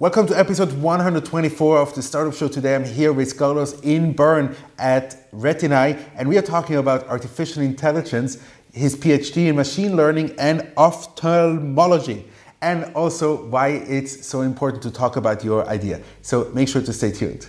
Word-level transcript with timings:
Welcome 0.00 0.28
to 0.28 0.38
episode 0.38 0.72
124 0.80 1.76
of 1.76 1.94
the 1.94 2.00
Startup 2.00 2.32
Show. 2.32 2.48
Today 2.48 2.74
I'm 2.74 2.86
here 2.86 3.12
with 3.12 3.36
Carlos 3.36 3.78
in 3.80 4.14
Bern 4.14 4.56
at 4.78 5.30
RetinAI, 5.30 6.02
and 6.16 6.26
we 6.26 6.38
are 6.38 6.42
talking 6.42 6.76
about 6.76 7.06
artificial 7.06 7.62
intelligence, 7.62 8.38
his 8.72 8.96
PhD 8.96 9.48
in 9.48 9.56
machine 9.56 9.96
learning 9.96 10.34
and 10.38 10.66
ophthalmology, 10.78 12.26
and 12.62 12.90
also 12.94 13.44
why 13.48 13.68
it's 13.68 14.26
so 14.26 14.40
important 14.40 14.82
to 14.84 14.90
talk 14.90 15.16
about 15.16 15.44
your 15.44 15.68
idea. 15.68 16.00
So 16.22 16.50
make 16.54 16.68
sure 16.68 16.80
to 16.80 16.94
stay 16.94 17.12
tuned. 17.12 17.46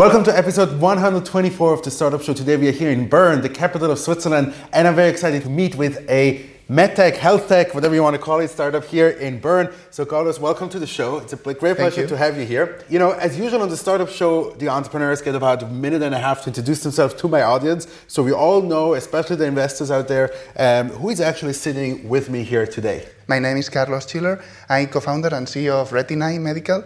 Welcome 0.00 0.24
to 0.24 0.34
episode 0.34 0.80
124 0.80 1.74
of 1.74 1.82
the 1.82 1.90
Startup 1.90 2.22
Show. 2.22 2.32
Today 2.32 2.56
we 2.56 2.68
are 2.68 2.72
here 2.72 2.90
in 2.90 3.06
Bern, 3.06 3.42
the 3.42 3.50
capital 3.50 3.90
of 3.90 3.98
Switzerland, 3.98 4.54
and 4.72 4.88
I'm 4.88 4.94
very 4.94 5.10
excited 5.10 5.42
to 5.42 5.50
meet 5.50 5.74
with 5.74 6.08
a 6.08 6.48
medtech, 6.70 7.18
health 7.18 7.48
tech, 7.48 7.74
whatever 7.74 7.94
you 7.94 8.02
want 8.02 8.16
to 8.16 8.22
call 8.22 8.40
it, 8.40 8.48
startup 8.48 8.82
here 8.86 9.10
in 9.10 9.40
Bern. 9.40 9.70
So, 9.90 10.06
Carlos, 10.06 10.40
welcome 10.40 10.70
to 10.70 10.78
the 10.78 10.86
show. 10.86 11.18
It's 11.18 11.34
a 11.34 11.36
great 11.36 11.76
pleasure 11.76 12.06
to 12.06 12.16
have 12.16 12.38
you 12.38 12.46
here. 12.46 12.82
You 12.88 12.98
know, 12.98 13.10
as 13.10 13.38
usual 13.38 13.60
on 13.60 13.68
the 13.68 13.76
Startup 13.76 14.08
Show, 14.08 14.52
the 14.52 14.70
entrepreneurs 14.70 15.20
get 15.20 15.34
about 15.34 15.62
a 15.64 15.66
minute 15.66 16.00
and 16.00 16.14
a 16.14 16.18
half 16.18 16.44
to 16.44 16.46
introduce 16.48 16.82
themselves 16.82 17.12
to 17.16 17.28
my 17.28 17.42
audience. 17.42 17.86
So 18.06 18.22
we 18.22 18.32
all 18.32 18.62
know, 18.62 18.94
especially 18.94 19.36
the 19.36 19.44
investors 19.44 19.90
out 19.90 20.08
there, 20.08 20.32
um, 20.56 20.88
who 20.88 21.10
is 21.10 21.20
actually 21.20 21.52
sitting 21.52 22.08
with 22.08 22.30
me 22.30 22.42
here 22.42 22.66
today. 22.66 23.06
My 23.26 23.38
name 23.38 23.58
is 23.58 23.68
Carlos 23.68 24.06
Ciller. 24.06 24.42
I'm 24.66 24.86
co-founder 24.86 25.34
and 25.34 25.46
CEO 25.46 25.74
of 25.74 25.90
RetinAI 25.90 26.40
Medical. 26.40 26.84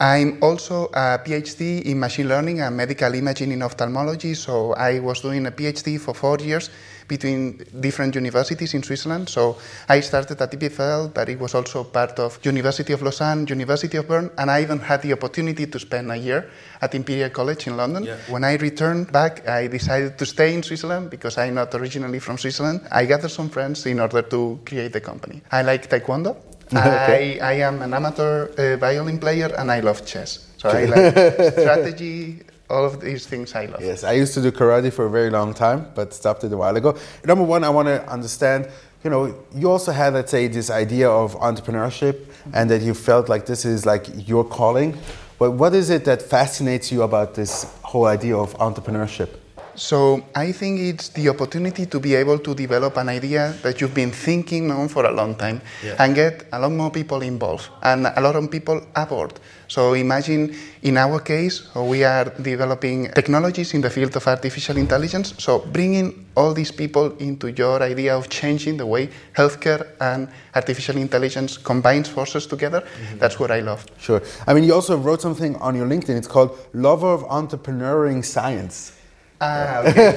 I'm 0.00 0.38
also 0.42 0.86
a 0.94 1.18
PhD 1.18 1.82
in 1.82 2.00
machine 2.00 2.26
learning 2.26 2.60
and 2.60 2.74
medical 2.74 3.12
imaging 3.14 3.52
in 3.52 3.62
ophthalmology. 3.62 4.32
So 4.32 4.72
I 4.72 4.98
was 4.98 5.20
doing 5.20 5.44
a 5.46 5.50
PhD 5.50 6.00
for 6.00 6.14
four 6.14 6.38
years 6.38 6.70
between 7.06 7.62
different 7.80 8.14
universities 8.14 8.72
in 8.72 8.82
Switzerland. 8.82 9.28
So 9.28 9.58
I 9.90 10.00
started 10.00 10.40
at 10.40 10.52
EPFL, 10.52 11.12
but 11.12 11.28
it 11.28 11.38
was 11.38 11.54
also 11.54 11.84
part 11.84 12.18
of 12.18 12.38
University 12.42 12.94
of 12.94 13.02
Lausanne, 13.02 13.46
University 13.46 13.98
of 13.98 14.08
Bern, 14.08 14.30
and 14.38 14.50
I 14.50 14.62
even 14.62 14.78
had 14.78 15.02
the 15.02 15.12
opportunity 15.12 15.66
to 15.66 15.78
spend 15.78 16.10
a 16.10 16.16
year 16.16 16.48
at 16.80 16.94
Imperial 16.94 17.28
College 17.28 17.66
in 17.66 17.76
London. 17.76 18.04
Yeah. 18.04 18.16
When 18.28 18.42
I 18.42 18.54
returned 18.54 19.12
back, 19.12 19.46
I 19.46 19.66
decided 19.66 20.16
to 20.16 20.24
stay 20.24 20.54
in 20.54 20.62
Switzerland 20.62 21.10
because 21.10 21.36
I'm 21.36 21.56
not 21.56 21.74
originally 21.74 22.20
from 22.20 22.38
Switzerland. 22.38 22.80
I 22.90 23.04
gathered 23.04 23.32
some 23.32 23.50
friends 23.50 23.84
in 23.84 24.00
order 24.00 24.22
to 24.22 24.60
create 24.64 24.94
the 24.94 25.00
company. 25.02 25.42
I 25.50 25.60
like 25.60 25.90
Taekwondo. 25.90 26.49
okay. 26.76 27.40
I, 27.40 27.50
I 27.50 27.52
am 27.68 27.82
an 27.82 27.92
amateur 27.92 28.48
uh, 28.56 28.76
violin 28.76 29.18
player 29.18 29.52
and 29.58 29.70
I 29.70 29.80
love 29.80 30.06
chess. 30.06 30.46
So 30.56 30.68
I 30.68 30.84
like 30.84 31.12
strategy, 31.52 32.42
all 32.68 32.84
of 32.84 33.00
these 33.00 33.26
things 33.26 33.54
I 33.54 33.66
love. 33.66 33.80
Yes, 33.80 34.04
I 34.04 34.12
used 34.12 34.34
to 34.34 34.42
do 34.42 34.52
karate 34.52 34.92
for 34.92 35.06
a 35.06 35.10
very 35.10 35.30
long 35.30 35.52
time, 35.52 35.86
but 35.94 36.14
stopped 36.14 36.44
it 36.44 36.52
a 36.52 36.56
while 36.56 36.76
ago. 36.76 36.96
Number 37.24 37.44
one, 37.44 37.64
I 37.64 37.70
want 37.70 37.88
to 37.88 38.06
understand. 38.08 38.68
You 39.02 39.10
know, 39.10 39.34
you 39.54 39.70
also 39.70 39.92
had, 39.92 40.12
let's 40.12 40.30
say, 40.30 40.46
this 40.46 40.70
idea 40.70 41.08
of 41.10 41.34
entrepreneurship, 41.36 42.26
and 42.52 42.70
that 42.70 42.82
you 42.82 42.94
felt 42.94 43.28
like 43.28 43.46
this 43.46 43.64
is 43.64 43.86
like 43.86 44.06
your 44.28 44.44
calling. 44.44 44.96
But 45.38 45.52
what 45.52 45.74
is 45.74 45.88
it 45.88 46.04
that 46.04 46.20
fascinates 46.20 46.92
you 46.92 47.02
about 47.02 47.34
this 47.34 47.64
whole 47.82 48.04
idea 48.04 48.36
of 48.36 48.54
entrepreneurship? 48.58 49.30
So 49.74 50.24
I 50.34 50.52
think 50.52 50.80
it's 50.80 51.08
the 51.10 51.28
opportunity 51.28 51.86
to 51.86 52.00
be 52.00 52.14
able 52.14 52.38
to 52.38 52.54
develop 52.54 52.96
an 52.96 53.08
idea 53.08 53.54
that 53.62 53.80
you've 53.80 53.94
been 53.94 54.10
thinking 54.10 54.70
on 54.70 54.88
for 54.88 55.06
a 55.06 55.12
long 55.12 55.34
time 55.34 55.60
yeah. 55.84 55.96
and 55.98 56.14
get 56.14 56.46
a 56.52 56.58
lot 56.58 56.72
more 56.72 56.90
people 56.90 57.22
involved 57.22 57.68
and 57.82 58.06
a 58.06 58.20
lot 58.20 58.36
of 58.36 58.50
people 58.50 58.82
aboard. 58.94 59.32
So 59.68 59.94
imagine 59.94 60.56
in 60.82 60.96
our 60.96 61.20
case, 61.20 61.72
we 61.76 62.02
are 62.02 62.24
developing 62.24 63.08
technologies 63.12 63.72
in 63.72 63.80
the 63.80 63.90
field 63.90 64.16
of 64.16 64.26
artificial 64.26 64.76
intelligence. 64.76 65.34
So 65.38 65.60
bringing 65.60 66.26
all 66.36 66.52
these 66.52 66.72
people 66.72 67.16
into 67.18 67.52
your 67.52 67.80
idea 67.80 68.16
of 68.16 68.28
changing 68.28 68.78
the 68.78 68.86
way 68.86 69.10
healthcare 69.36 69.86
and 70.00 70.28
artificial 70.56 70.96
intelligence 70.96 71.56
combines 71.56 72.08
forces 72.08 72.46
together, 72.46 72.80
mm-hmm. 72.80 73.18
that's 73.18 73.38
what 73.38 73.52
I 73.52 73.60
love. 73.60 73.86
Sure. 73.98 74.20
I 74.46 74.54
mean, 74.54 74.64
you 74.64 74.74
also 74.74 74.96
wrote 74.98 75.22
something 75.22 75.54
on 75.56 75.76
your 75.76 75.86
LinkedIn. 75.86 76.16
It's 76.16 76.26
called 76.26 76.58
Lover 76.72 77.12
of 77.12 77.22
Entrepreneuring 77.24 78.24
Science. 78.24 78.99
Ah, 79.40 79.80
okay. 79.80 80.12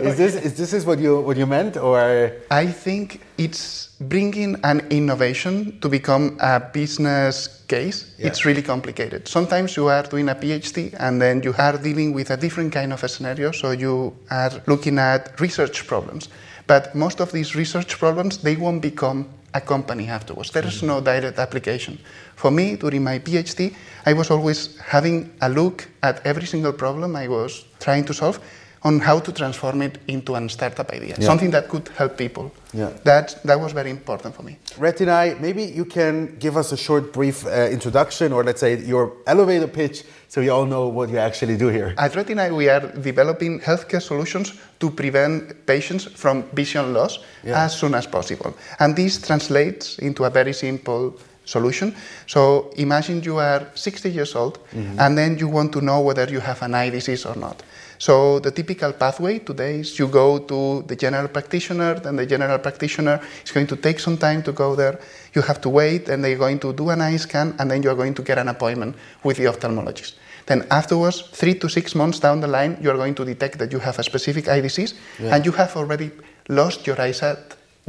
is 0.02 0.16
this 0.16 0.34
is 0.34 0.54
this 0.56 0.72
is 0.72 0.84
what 0.84 0.98
you 0.98 1.20
what 1.20 1.36
you 1.36 1.46
meant, 1.46 1.76
or 1.76 2.32
I 2.50 2.66
think 2.66 3.20
it's 3.38 3.90
bringing 4.00 4.56
an 4.64 4.80
innovation 4.90 5.78
to 5.80 5.88
become 5.88 6.36
a 6.40 6.58
business 6.58 7.62
case. 7.68 8.12
Yeah. 8.18 8.26
It's 8.28 8.44
really 8.44 8.62
complicated. 8.62 9.28
Sometimes 9.28 9.76
you 9.76 9.88
are 9.88 10.02
doing 10.02 10.28
a 10.28 10.34
PhD 10.34 10.94
and 10.98 11.22
then 11.22 11.42
you 11.42 11.54
are 11.58 11.78
dealing 11.78 12.12
with 12.12 12.30
a 12.30 12.36
different 12.36 12.72
kind 12.72 12.92
of 12.92 13.04
a 13.04 13.08
scenario. 13.08 13.52
So 13.52 13.70
you 13.70 14.16
are 14.30 14.50
looking 14.66 14.98
at 14.98 15.38
research 15.40 15.86
problems, 15.86 16.28
but 16.66 16.94
most 16.94 17.20
of 17.20 17.32
these 17.32 17.54
research 17.54 17.98
problems 17.98 18.38
they 18.38 18.56
won't 18.56 18.82
become 18.82 19.26
a 19.54 19.60
company 19.60 20.08
afterwards. 20.08 20.50
There 20.50 20.64
is 20.66 20.82
no 20.82 20.96
mm-hmm. 20.96 21.04
direct 21.04 21.38
application. 21.38 21.98
For 22.36 22.50
me, 22.50 22.76
during 22.76 23.02
my 23.02 23.18
PhD, 23.18 23.74
I 24.06 24.12
was 24.12 24.30
always 24.30 24.78
having 24.78 25.32
a 25.40 25.48
look 25.48 25.88
at 26.02 26.24
every 26.24 26.46
single 26.46 26.72
problem 26.72 27.16
I 27.16 27.28
was 27.28 27.64
trying 27.80 28.04
to 28.04 28.14
solve 28.14 28.38
on 28.82 28.98
how 28.98 29.18
to 29.18 29.32
transform 29.32 29.82
it 29.82 29.98
into 30.08 30.34
a 30.34 30.48
startup 30.48 30.90
idea, 30.90 31.14
yeah. 31.18 31.26
something 31.26 31.50
that 31.50 31.68
could 31.68 31.88
help 31.88 32.16
people. 32.16 32.50
Yeah. 32.72 32.90
That, 33.04 33.42
that 33.44 33.60
was 33.60 33.72
very 33.72 33.90
important 33.90 34.34
for 34.34 34.42
me. 34.42 34.56
RetinAI, 34.78 35.38
maybe 35.38 35.64
you 35.64 35.84
can 35.84 36.36
give 36.38 36.56
us 36.56 36.72
a 36.72 36.76
short, 36.76 37.12
brief 37.12 37.46
uh, 37.46 37.68
introduction 37.70 38.32
or 38.32 38.42
let's 38.42 38.60
say 38.60 38.78
your 38.78 39.12
elevator 39.26 39.68
pitch 39.68 40.04
so 40.28 40.40
we 40.40 40.48
all 40.48 40.64
know 40.64 40.88
what 40.88 41.10
you 41.10 41.18
actually 41.18 41.56
do 41.56 41.68
here. 41.68 41.94
At 41.98 42.12
RetinAI, 42.12 42.56
we 42.56 42.68
are 42.68 42.80
developing 42.80 43.60
healthcare 43.60 44.00
solutions 44.00 44.54
to 44.78 44.90
prevent 44.90 45.66
patients 45.66 46.04
from 46.04 46.44
vision 46.54 46.94
loss 46.94 47.18
yeah. 47.44 47.64
as 47.64 47.76
soon 47.76 47.94
as 47.94 48.06
possible. 48.06 48.56
And 48.78 48.96
this 48.96 49.20
translates 49.20 49.98
into 49.98 50.24
a 50.24 50.30
very 50.30 50.52
simple 50.52 51.18
solution. 51.44 51.94
So 52.26 52.70
imagine 52.76 53.22
you 53.24 53.38
are 53.38 53.66
60 53.74 54.10
years 54.10 54.34
old 54.34 54.58
mm-hmm. 54.70 55.00
and 55.00 55.18
then 55.18 55.36
you 55.36 55.48
want 55.48 55.72
to 55.72 55.80
know 55.80 56.00
whether 56.00 56.24
you 56.30 56.40
have 56.40 56.62
an 56.62 56.74
eye 56.74 56.90
disease 56.90 57.26
or 57.26 57.34
not. 57.34 57.62
So 58.00 58.38
the 58.38 58.50
typical 58.50 58.94
pathway 58.94 59.40
today 59.40 59.80
is 59.80 59.98
you 59.98 60.08
go 60.08 60.38
to 60.38 60.82
the 60.88 60.96
general 60.96 61.28
practitioner, 61.28 62.00
then 62.00 62.16
the 62.16 62.24
general 62.24 62.58
practitioner 62.58 63.20
is 63.44 63.52
going 63.52 63.66
to 63.66 63.76
take 63.76 64.00
some 64.00 64.16
time 64.16 64.42
to 64.44 64.52
go 64.52 64.74
there. 64.74 64.98
You 65.34 65.42
have 65.42 65.60
to 65.60 65.68
wait, 65.68 66.08
and 66.08 66.24
they're 66.24 66.38
going 66.38 66.60
to 66.60 66.72
do 66.72 66.88
an 66.88 67.02
eye 67.02 67.18
scan, 67.18 67.54
and 67.58 67.70
then 67.70 67.82
you're 67.82 67.94
going 67.94 68.14
to 68.14 68.22
get 68.22 68.38
an 68.38 68.48
appointment 68.48 68.96
with 69.22 69.36
the 69.36 69.44
ophthalmologist. 69.44 70.14
Then 70.46 70.66
afterwards, 70.70 71.20
three 71.20 71.54
to 71.56 71.68
six 71.68 71.94
months 71.94 72.18
down 72.20 72.40
the 72.40 72.48
line, 72.48 72.78
you 72.80 72.90
are 72.90 72.96
going 72.96 73.14
to 73.16 73.24
detect 73.26 73.58
that 73.58 73.70
you 73.70 73.78
have 73.80 73.98
a 73.98 74.02
specific 74.02 74.48
eye 74.48 74.62
disease, 74.62 74.94
yeah. 75.18 75.36
and 75.36 75.44
you 75.44 75.52
have 75.52 75.76
already 75.76 76.10
lost 76.48 76.86
your 76.86 76.98
eyesight 76.98 77.36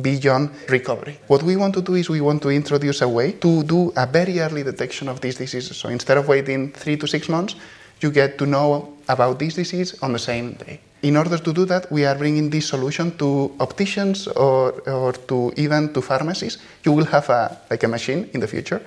beyond 0.01 0.49
recovery. 0.67 1.19
What 1.27 1.41
we 1.43 1.55
want 1.55 1.73
to 1.75 1.81
do 1.81 1.95
is 1.95 2.09
we 2.09 2.19
want 2.19 2.41
to 2.41 2.49
introduce 2.49 2.99
a 3.01 3.07
way 3.07 3.31
to 3.31 3.63
do 3.63 3.93
a 3.95 4.05
very 4.07 4.41
early 4.41 4.63
detection 4.63 5.07
of 5.07 5.21
these 5.21 5.35
diseases. 5.35 5.77
So 5.77 5.87
instead 5.87 6.17
of 6.17 6.27
waiting 6.27 6.73
three 6.73 6.97
to 6.97 7.07
six 7.07 7.29
months, 7.29 7.55
you 8.01 8.11
get 8.11 8.37
to 8.39 8.45
know 8.45 8.97
about 9.11 9.39
this 9.39 9.55
disease 9.55 9.89
on 10.01 10.13
the 10.13 10.19
same 10.19 10.53
day. 10.53 10.79
In 11.01 11.17
order 11.17 11.37
to 11.37 11.53
do 11.53 11.65
that, 11.65 11.91
we 11.91 12.05
are 12.05 12.15
bringing 12.15 12.49
this 12.49 12.67
solution 12.67 13.17
to 13.17 13.51
opticians 13.59 14.27
or, 14.27 14.71
or 14.87 15.13
to 15.29 15.51
even 15.57 15.93
to 15.93 16.01
pharmacies. 16.01 16.57
You 16.85 16.91
will 16.91 17.05
have 17.05 17.29
a, 17.29 17.57
like 17.69 17.83
a 17.83 17.87
machine 17.87 18.29
in 18.33 18.39
the 18.39 18.47
future 18.47 18.81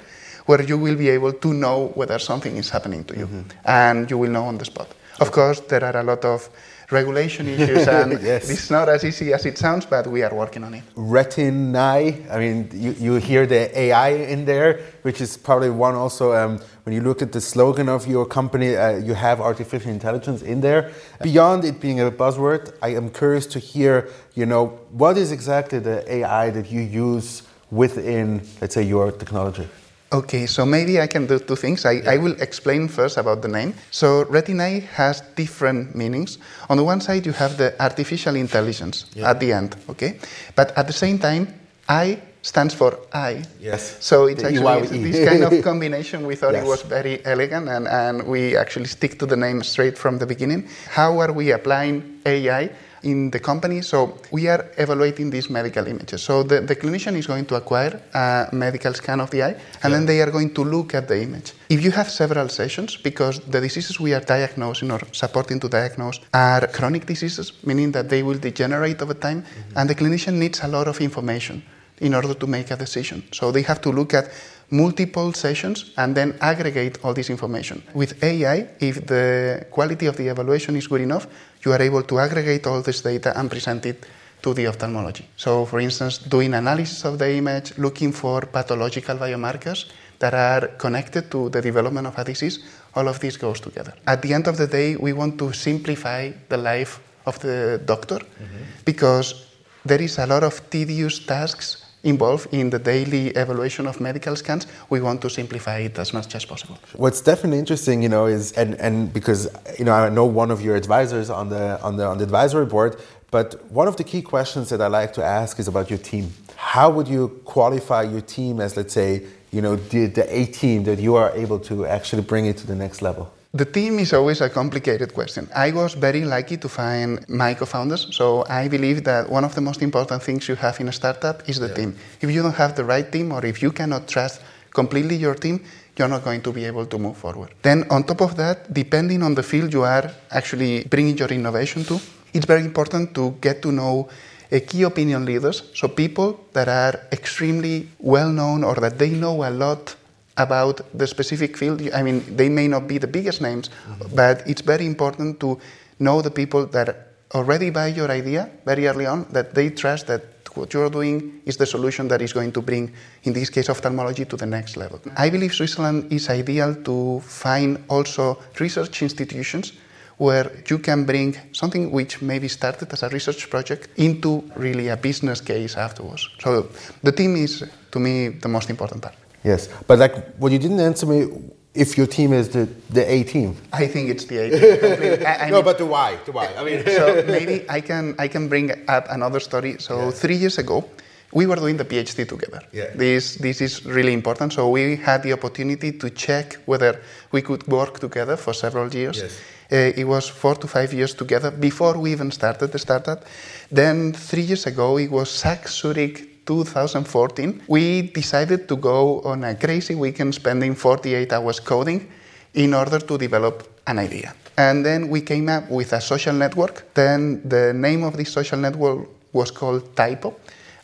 where 0.46 0.62
you 0.62 0.78
will 0.78 0.96
be 0.96 1.08
able 1.08 1.32
to 1.32 1.52
know 1.52 1.92
whether 1.94 2.18
something 2.18 2.56
is 2.56 2.70
happening 2.70 3.04
to 3.04 3.16
you, 3.16 3.26
mm-hmm. 3.26 3.42
and 3.64 4.10
you 4.10 4.18
will 4.18 4.30
know 4.30 4.44
on 4.44 4.58
the 4.58 4.64
spot. 4.64 4.88
Of 5.20 5.30
course, 5.30 5.60
there 5.60 5.84
are 5.84 5.96
a 5.96 6.02
lot 6.02 6.24
of 6.24 6.48
regulation 6.90 7.48
issues, 7.54 7.86
and 7.88 8.20
yes. 8.22 8.50
it's 8.50 8.70
not 8.70 8.88
as 8.88 9.04
easy 9.04 9.32
as 9.32 9.46
it 9.46 9.58
sounds, 9.58 9.86
but 9.86 10.06
we 10.06 10.22
are 10.22 10.34
working 10.34 10.64
on 10.64 10.74
it. 10.74 10.82
RetinAI, 10.96 12.30
I 12.30 12.38
mean, 12.38 12.68
you, 12.72 12.92
you 12.92 13.14
hear 13.16 13.46
the 13.46 13.76
AI 13.78 14.10
in 14.10 14.44
there, 14.44 14.80
which 15.02 15.20
is 15.20 15.36
probably 15.36 15.70
one 15.70 15.94
also, 15.94 16.34
um, 16.34 16.60
when 16.84 16.94
you 16.94 17.00
look 17.00 17.22
at 17.22 17.32
the 17.32 17.40
slogan 17.40 17.88
of 17.88 18.06
your 18.06 18.26
company, 18.26 18.76
uh, 18.76 18.96
you 18.98 19.14
have 19.14 19.40
artificial 19.40 19.90
intelligence 19.90 20.42
in 20.42 20.60
there. 20.60 20.92
Beyond 21.22 21.64
it 21.64 21.80
being 21.80 22.00
a 22.00 22.10
buzzword, 22.10 22.74
I 22.82 22.88
am 22.94 23.10
curious 23.10 23.46
to 23.46 23.58
hear, 23.58 24.10
you 24.34 24.46
know, 24.46 24.66
what 24.90 25.16
is 25.16 25.32
exactly 25.32 25.78
the 25.78 26.10
AI 26.12 26.50
that 26.50 26.70
you 26.70 26.80
use 26.80 27.42
within, 27.70 28.42
let's 28.60 28.74
say, 28.74 28.82
your 28.82 29.10
technology? 29.12 29.68
Okay, 30.14 30.46
so 30.46 30.64
maybe 30.64 31.00
I 31.00 31.08
can 31.08 31.26
do 31.26 31.40
two 31.40 31.56
things. 31.56 31.84
I, 31.84 31.92
yeah. 31.92 32.12
I 32.12 32.18
will 32.18 32.40
explain 32.40 32.86
first 32.86 33.16
about 33.16 33.42
the 33.42 33.48
name. 33.48 33.74
So 33.90 34.24
RetinAI 34.26 34.82
has 34.94 35.22
different 35.34 35.96
meanings. 35.96 36.38
On 36.70 36.76
the 36.76 36.84
one 36.84 37.00
side, 37.00 37.26
you 37.26 37.32
have 37.32 37.58
the 37.58 37.74
artificial 37.82 38.36
intelligence 38.36 39.06
yeah. 39.14 39.30
at 39.30 39.40
the 39.40 39.52
end, 39.52 39.74
okay? 39.88 40.20
But 40.54 40.70
at 40.78 40.86
the 40.86 40.92
same 40.92 41.18
time, 41.18 41.48
I 41.88 42.20
stands 42.42 42.74
for 42.74 42.96
I. 43.12 43.42
Yes. 43.58 44.04
So 44.04 44.26
it's 44.26 44.42
the 44.42 44.48
actually 44.48 45.10
this 45.10 45.28
kind 45.28 45.42
of 45.42 45.64
combination. 45.70 46.26
We 46.26 46.36
thought 46.36 46.52
yes. 46.52 46.64
it 46.64 46.68
was 46.68 46.82
very 46.82 47.24
elegant, 47.24 47.68
and, 47.68 47.88
and 47.88 48.22
we 48.22 48.56
actually 48.56 48.86
stick 48.86 49.18
to 49.18 49.26
the 49.26 49.36
name 49.36 49.64
straight 49.64 49.98
from 49.98 50.18
the 50.18 50.26
beginning. 50.26 50.68
How 50.90 51.18
are 51.18 51.32
we 51.32 51.50
applying 51.50 52.20
AI 52.24 52.70
in 53.04 53.30
the 53.30 53.38
company. 53.38 53.82
So 53.82 54.18
we 54.30 54.48
are 54.48 54.66
evaluating 54.76 55.30
these 55.30 55.48
medical 55.50 55.86
images. 55.86 56.22
So 56.22 56.42
the, 56.42 56.60
the 56.60 56.76
clinician 56.76 57.16
is 57.16 57.26
going 57.26 57.46
to 57.46 57.54
acquire 57.54 58.00
a 58.12 58.48
medical 58.52 58.92
scan 58.94 59.20
of 59.20 59.30
the 59.30 59.42
eye, 59.42 59.56
and 59.82 59.84
yeah. 59.84 59.88
then 59.90 60.06
they 60.06 60.20
are 60.20 60.30
going 60.30 60.52
to 60.54 60.64
look 60.64 60.94
at 60.94 61.06
the 61.08 61.22
image. 61.22 61.52
If 61.68 61.84
you 61.84 61.90
have 61.92 62.10
several 62.10 62.48
sessions, 62.48 62.96
because 62.96 63.40
the 63.40 63.60
diseases 63.60 64.00
we 64.00 64.14
are 64.14 64.20
diagnosing 64.20 64.90
or 64.90 65.00
supporting 65.12 65.60
to 65.60 65.68
diagnose 65.68 66.20
are 66.32 66.66
chronic 66.68 67.06
diseases, 67.06 67.52
meaning 67.64 67.92
that 67.92 68.08
they 68.08 68.22
will 68.22 68.38
degenerate 68.38 69.00
over 69.02 69.14
time, 69.14 69.42
mm-hmm. 69.42 69.78
and 69.78 69.88
the 69.88 69.94
clinician 69.94 70.34
needs 70.34 70.62
a 70.62 70.68
lot 70.68 70.88
of 70.88 71.00
information 71.00 71.62
in 72.00 72.14
order 72.14 72.34
to 72.34 72.46
make 72.46 72.70
a 72.70 72.76
decision. 72.76 73.22
So 73.32 73.52
they 73.52 73.62
have 73.62 73.80
to 73.82 73.90
look 73.90 74.14
at 74.14 74.30
multiple 74.70 75.32
sessions 75.32 75.92
and 75.96 76.14
then 76.14 76.36
aggregate 76.40 76.98
all 77.04 77.14
this 77.14 77.30
information. 77.30 77.82
With 77.94 78.22
AI, 78.22 78.68
if 78.80 79.06
the 79.06 79.66
quality 79.70 80.06
of 80.06 80.16
the 80.16 80.28
evaluation 80.28 80.76
is 80.76 80.86
good 80.88 81.00
enough, 81.00 81.26
you 81.64 81.72
are 81.72 81.82
able 81.82 82.02
to 82.02 82.18
aggregate 82.18 82.66
all 82.66 82.82
this 82.82 83.00
data 83.00 83.32
and 83.38 83.50
present 83.50 83.86
it 83.86 84.06
to 84.42 84.52
the 84.52 84.66
ophthalmology. 84.66 85.26
So, 85.36 85.64
for 85.64 85.80
instance, 85.80 86.18
doing 86.18 86.52
analysis 86.54 87.04
of 87.04 87.18
the 87.18 87.32
image, 87.32 87.78
looking 87.78 88.12
for 88.12 88.42
pathological 88.42 89.16
biomarkers 89.16 89.86
that 90.18 90.34
are 90.34 90.68
connected 90.76 91.30
to 91.30 91.48
the 91.48 91.62
development 91.62 92.06
of 92.06 92.18
a 92.18 92.24
disease, 92.24 92.58
all 92.94 93.08
of 93.08 93.18
this 93.20 93.36
goes 93.38 93.60
together. 93.60 93.94
At 94.06 94.20
the 94.22 94.34
end 94.34 94.46
of 94.46 94.56
the 94.56 94.66
day, 94.66 94.96
we 94.96 95.12
want 95.12 95.38
to 95.38 95.52
simplify 95.52 96.30
the 96.48 96.58
life 96.58 97.00
of 97.26 97.38
the 97.40 97.80
doctor 97.84 98.18
mm-hmm. 98.18 98.64
because 98.84 99.46
there 99.84 100.02
is 100.02 100.18
a 100.18 100.26
lot 100.26 100.42
of 100.42 100.70
tedious 100.70 101.18
tasks 101.20 101.83
involved 102.04 102.52
in 102.52 102.70
the 102.70 102.78
daily 102.78 103.28
evaluation 103.28 103.86
of 103.86 104.00
medical 104.00 104.36
scans, 104.36 104.66
we 104.90 105.00
want 105.00 105.20
to 105.22 105.30
simplify 105.30 105.78
it 105.78 105.98
as 105.98 106.12
much 106.12 106.34
as 106.34 106.44
possible. 106.44 106.78
What's 106.96 107.20
definitely 107.20 107.58
interesting, 107.58 108.02
you 108.02 108.08
know, 108.08 108.26
is 108.26 108.52
and, 108.52 108.74
and 108.76 109.12
because 109.12 109.48
you 109.78 109.84
know 109.84 109.92
I 109.92 110.08
know 110.08 110.26
one 110.26 110.50
of 110.50 110.60
your 110.62 110.76
advisors 110.76 111.30
on 111.30 111.48
the 111.48 111.80
on 111.82 111.96
the 111.96 112.06
on 112.06 112.18
the 112.18 112.24
advisory 112.24 112.66
board, 112.66 112.96
but 113.30 113.68
one 113.68 113.88
of 113.88 113.96
the 113.96 114.04
key 114.04 114.22
questions 114.22 114.68
that 114.68 114.80
I 114.80 114.86
like 114.86 115.12
to 115.14 115.24
ask 115.24 115.58
is 115.58 115.66
about 115.66 115.90
your 115.90 115.98
team. 115.98 116.32
How 116.54 116.88
would 116.88 117.08
you 117.08 117.40
qualify 117.44 118.02
your 118.02 118.20
team 118.20 118.60
as, 118.60 118.76
let's 118.76 118.94
say, 118.94 119.22
you 119.50 119.60
know, 119.60 119.74
the, 119.74 120.06
the 120.06 120.24
A 120.32 120.46
team 120.46 120.84
that 120.84 121.00
you 121.00 121.16
are 121.16 121.32
able 121.32 121.58
to 121.60 121.84
actually 121.84 122.22
bring 122.22 122.46
it 122.46 122.56
to 122.58 122.66
the 122.66 122.76
next 122.76 123.02
level? 123.02 123.32
The 123.54 123.64
team 123.64 124.00
is 124.00 124.12
always 124.12 124.40
a 124.40 124.50
complicated 124.50 125.14
question. 125.14 125.48
I 125.54 125.70
was 125.70 125.94
very 125.94 126.24
lucky 126.24 126.56
to 126.56 126.68
find 126.68 127.24
my 127.28 127.54
co 127.54 127.64
founders, 127.66 128.08
so 128.10 128.44
I 128.48 128.66
believe 128.66 129.04
that 129.04 129.30
one 129.30 129.44
of 129.44 129.54
the 129.54 129.60
most 129.60 129.80
important 129.80 130.24
things 130.24 130.48
you 130.48 130.56
have 130.56 130.80
in 130.80 130.88
a 130.88 130.92
startup 130.92 131.48
is 131.48 131.60
the 131.60 131.68
yeah. 131.68 131.74
team. 131.74 131.96
If 132.20 132.32
you 132.32 132.42
don't 132.42 132.56
have 132.56 132.74
the 132.74 132.82
right 132.82 133.06
team 133.12 133.30
or 133.30 133.46
if 133.46 133.62
you 133.62 133.70
cannot 133.70 134.08
trust 134.08 134.40
completely 134.72 135.14
your 135.14 135.36
team, 135.36 135.62
you're 135.96 136.08
not 136.08 136.24
going 136.24 136.42
to 136.42 136.50
be 136.50 136.64
able 136.64 136.86
to 136.86 136.98
move 136.98 137.16
forward. 137.16 137.50
Then, 137.62 137.84
on 137.90 138.02
top 138.02 138.22
of 138.22 138.34
that, 138.38 138.74
depending 138.74 139.22
on 139.22 139.36
the 139.36 139.44
field 139.44 139.72
you 139.72 139.84
are 139.84 140.10
actually 140.32 140.82
bringing 140.90 141.16
your 141.16 141.28
innovation 141.28 141.84
to, 141.84 142.00
it's 142.32 142.46
very 142.46 142.62
important 142.62 143.14
to 143.14 143.36
get 143.40 143.62
to 143.62 143.70
know 143.70 144.08
a 144.50 144.58
key 144.58 144.82
opinion 144.82 145.24
leaders, 145.24 145.62
so 145.74 145.86
people 145.86 146.40
that 146.54 146.66
are 146.66 147.00
extremely 147.12 147.88
well 148.00 148.30
known 148.30 148.64
or 148.64 148.74
that 148.74 148.98
they 148.98 149.10
know 149.10 149.44
a 149.44 149.50
lot 149.50 149.94
about 150.36 150.80
the 150.92 151.06
specific 151.06 151.56
field. 151.56 151.80
I 151.94 152.02
mean, 152.02 152.36
they 152.36 152.48
may 152.48 152.68
not 152.68 152.88
be 152.88 152.98
the 152.98 153.06
biggest 153.06 153.40
names, 153.40 153.68
mm-hmm. 153.68 154.16
but 154.16 154.42
it's 154.46 154.62
very 154.62 154.86
important 154.86 155.40
to 155.40 155.58
know 155.98 156.22
the 156.22 156.30
people 156.30 156.66
that 156.66 157.14
already 157.34 157.70
buy 157.70 157.88
your 157.88 158.10
idea 158.10 158.50
very 158.64 158.86
early 158.86 159.06
on, 159.06 159.26
that 159.32 159.54
they 159.54 159.70
trust 159.70 160.06
that 160.06 160.22
what 160.56 160.72
you're 160.72 160.90
doing 160.90 161.40
is 161.46 161.56
the 161.56 161.66
solution 161.66 162.08
that 162.08 162.22
is 162.22 162.32
going 162.32 162.52
to 162.52 162.62
bring, 162.62 162.92
in 163.24 163.32
this 163.32 163.50
case, 163.50 163.68
ophthalmology 163.68 164.24
to 164.24 164.36
the 164.36 164.46
next 164.46 164.76
level. 164.76 165.00
I 165.16 165.30
believe 165.30 165.52
Switzerland 165.52 166.12
is 166.12 166.30
ideal 166.30 166.76
to 166.84 167.20
find 167.20 167.82
also 167.88 168.38
research 168.60 169.02
institutions 169.02 169.72
where 170.16 170.52
you 170.70 170.78
can 170.78 171.04
bring 171.04 171.36
something 171.52 171.90
which 171.90 172.22
maybe 172.22 172.46
started 172.46 172.92
as 172.92 173.02
a 173.02 173.08
research 173.08 173.50
project 173.50 173.88
into 173.96 174.48
really 174.54 174.88
a 174.88 174.96
business 174.96 175.40
case 175.40 175.76
afterwards. 175.76 176.28
So 176.38 176.68
the 177.02 177.10
team 177.10 177.34
is, 177.34 177.64
to 177.90 177.98
me, 177.98 178.28
the 178.28 178.48
most 178.48 178.70
important 178.70 179.02
part. 179.02 179.14
Yes, 179.44 179.68
but 179.86 179.98
like 179.98 180.36
what 180.36 180.52
you 180.52 180.58
didn't 180.58 180.80
answer 180.80 181.06
me 181.06 181.28
if 181.74 181.98
your 181.98 182.06
team 182.06 182.32
is 182.32 182.48
the, 182.48 182.68
the 182.90 183.04
A 183.10 183.24
team. 183.24 183.56
I 183.72 183.86
think 183.86 184.08
it's 184.08 184.24
the 184.24 184.38
A 184.38 184.50
team. 184.50 185.26
I, 185.26 185.46
I 185.46 185.50
no, 185.50 185.56
mean, 185.56 185.64
but 185.64 185.78
the 185.78 185.86
why? 185.86 186.16
The 186.24 186.32
why? 186.32 186.48
I 186.56 186.64
mean, 186.64 186.84
so 186.86 187.22
maybe 187.26 187.68
I 187.68 187.80
can 187.80 188.14
I 188.18 188.28
can 188.28 188.48
bring 188.48 188.70
up 188.88 189.06
another 189.10 189.40
story. 189.40 189.76
So 189.78 190.04
yeah. 190.04 190.10
three 190.10 190.36
years 190.36 190.58
ago, 190.58 190.88
we 191.32 191.46
were 191.46 191.56
doing 191.56 191.76
the 191.76 191.84
PhD 191.84 192.26
together. 192.26 192.62
Yeah. 192.72 192.90
This 192.94 193.34
this 193.36 193.60
is 193.60 193.84
really 193.84 194.12
important. 194.12 194.52
So 194.52 194.70
we 194.70 194.96
had 194.96 195.22
the 195.22 195.32
opportunity 195.32 195.92
to 195.92 196.10
check 196.10 196.54
whether 196.64 197.00
we 197.32 197.42
could 197.42 197.66
work 197.66 197.98
together 197.98 198.36
for 198.36 198.54
several 198.54 198.88
years. 198.94 199.18
Yes. 199.18 199.40
Uh, 199.72 200.00
it 200.00 200.04
was 200.04 200.28
four 200.28 200.54
to 200.54 200.68
five 200.68 200.92
years 200.92 201.14
together 201.14 201.50
before 201.50 201.98
we 201.98 202.12
even 202.12 202.30
started 202.30 202.70
the 202.70 202.78
startup. 202.78 203.24
Then 203.70 204.12
three 204.12 204.42
years 204.42 204.66
ago, 204.66 204.98
it 204.98 205.10
was 205.10 205.42
HackZurich 205.42 206.33
2014, 206.46 207.62
we 207.68 208.02
decided 208.02 208.68
to 208.68 208.76
go 208.76 209.20
on 209.22 209.44
a 209.44 209.54
crazy 209.54 209.94
weekend 209.94 210.34
spending 210.34 210.74
48 210.74 211.32
hours 211.32 211.60
coding 211.60 212.08
in 212.54 212.74
order 212.74 212.98
to 212.98 213.18
develop 213.18 213.80
an 213.86 213.98
idea. 213.98 214.34
And 214.56 214.84
then 214.84 215.08
we 215.08 215.20
came 215.20 215.48
up 215.48 215.68
with 215.70 215.92
a 215.92 216.00
social 216.00 216.34
network. 216.34 216.94
Then 216.94 217.46
the 217.48 217.72
name 217.72 218.04
of 218.04 218.16
this 218.16 218.32
social 218.32 218.58
network 218.58 219.08
was 219.32 219.50
called 219.50 219.96
Typo. 219.96 220.36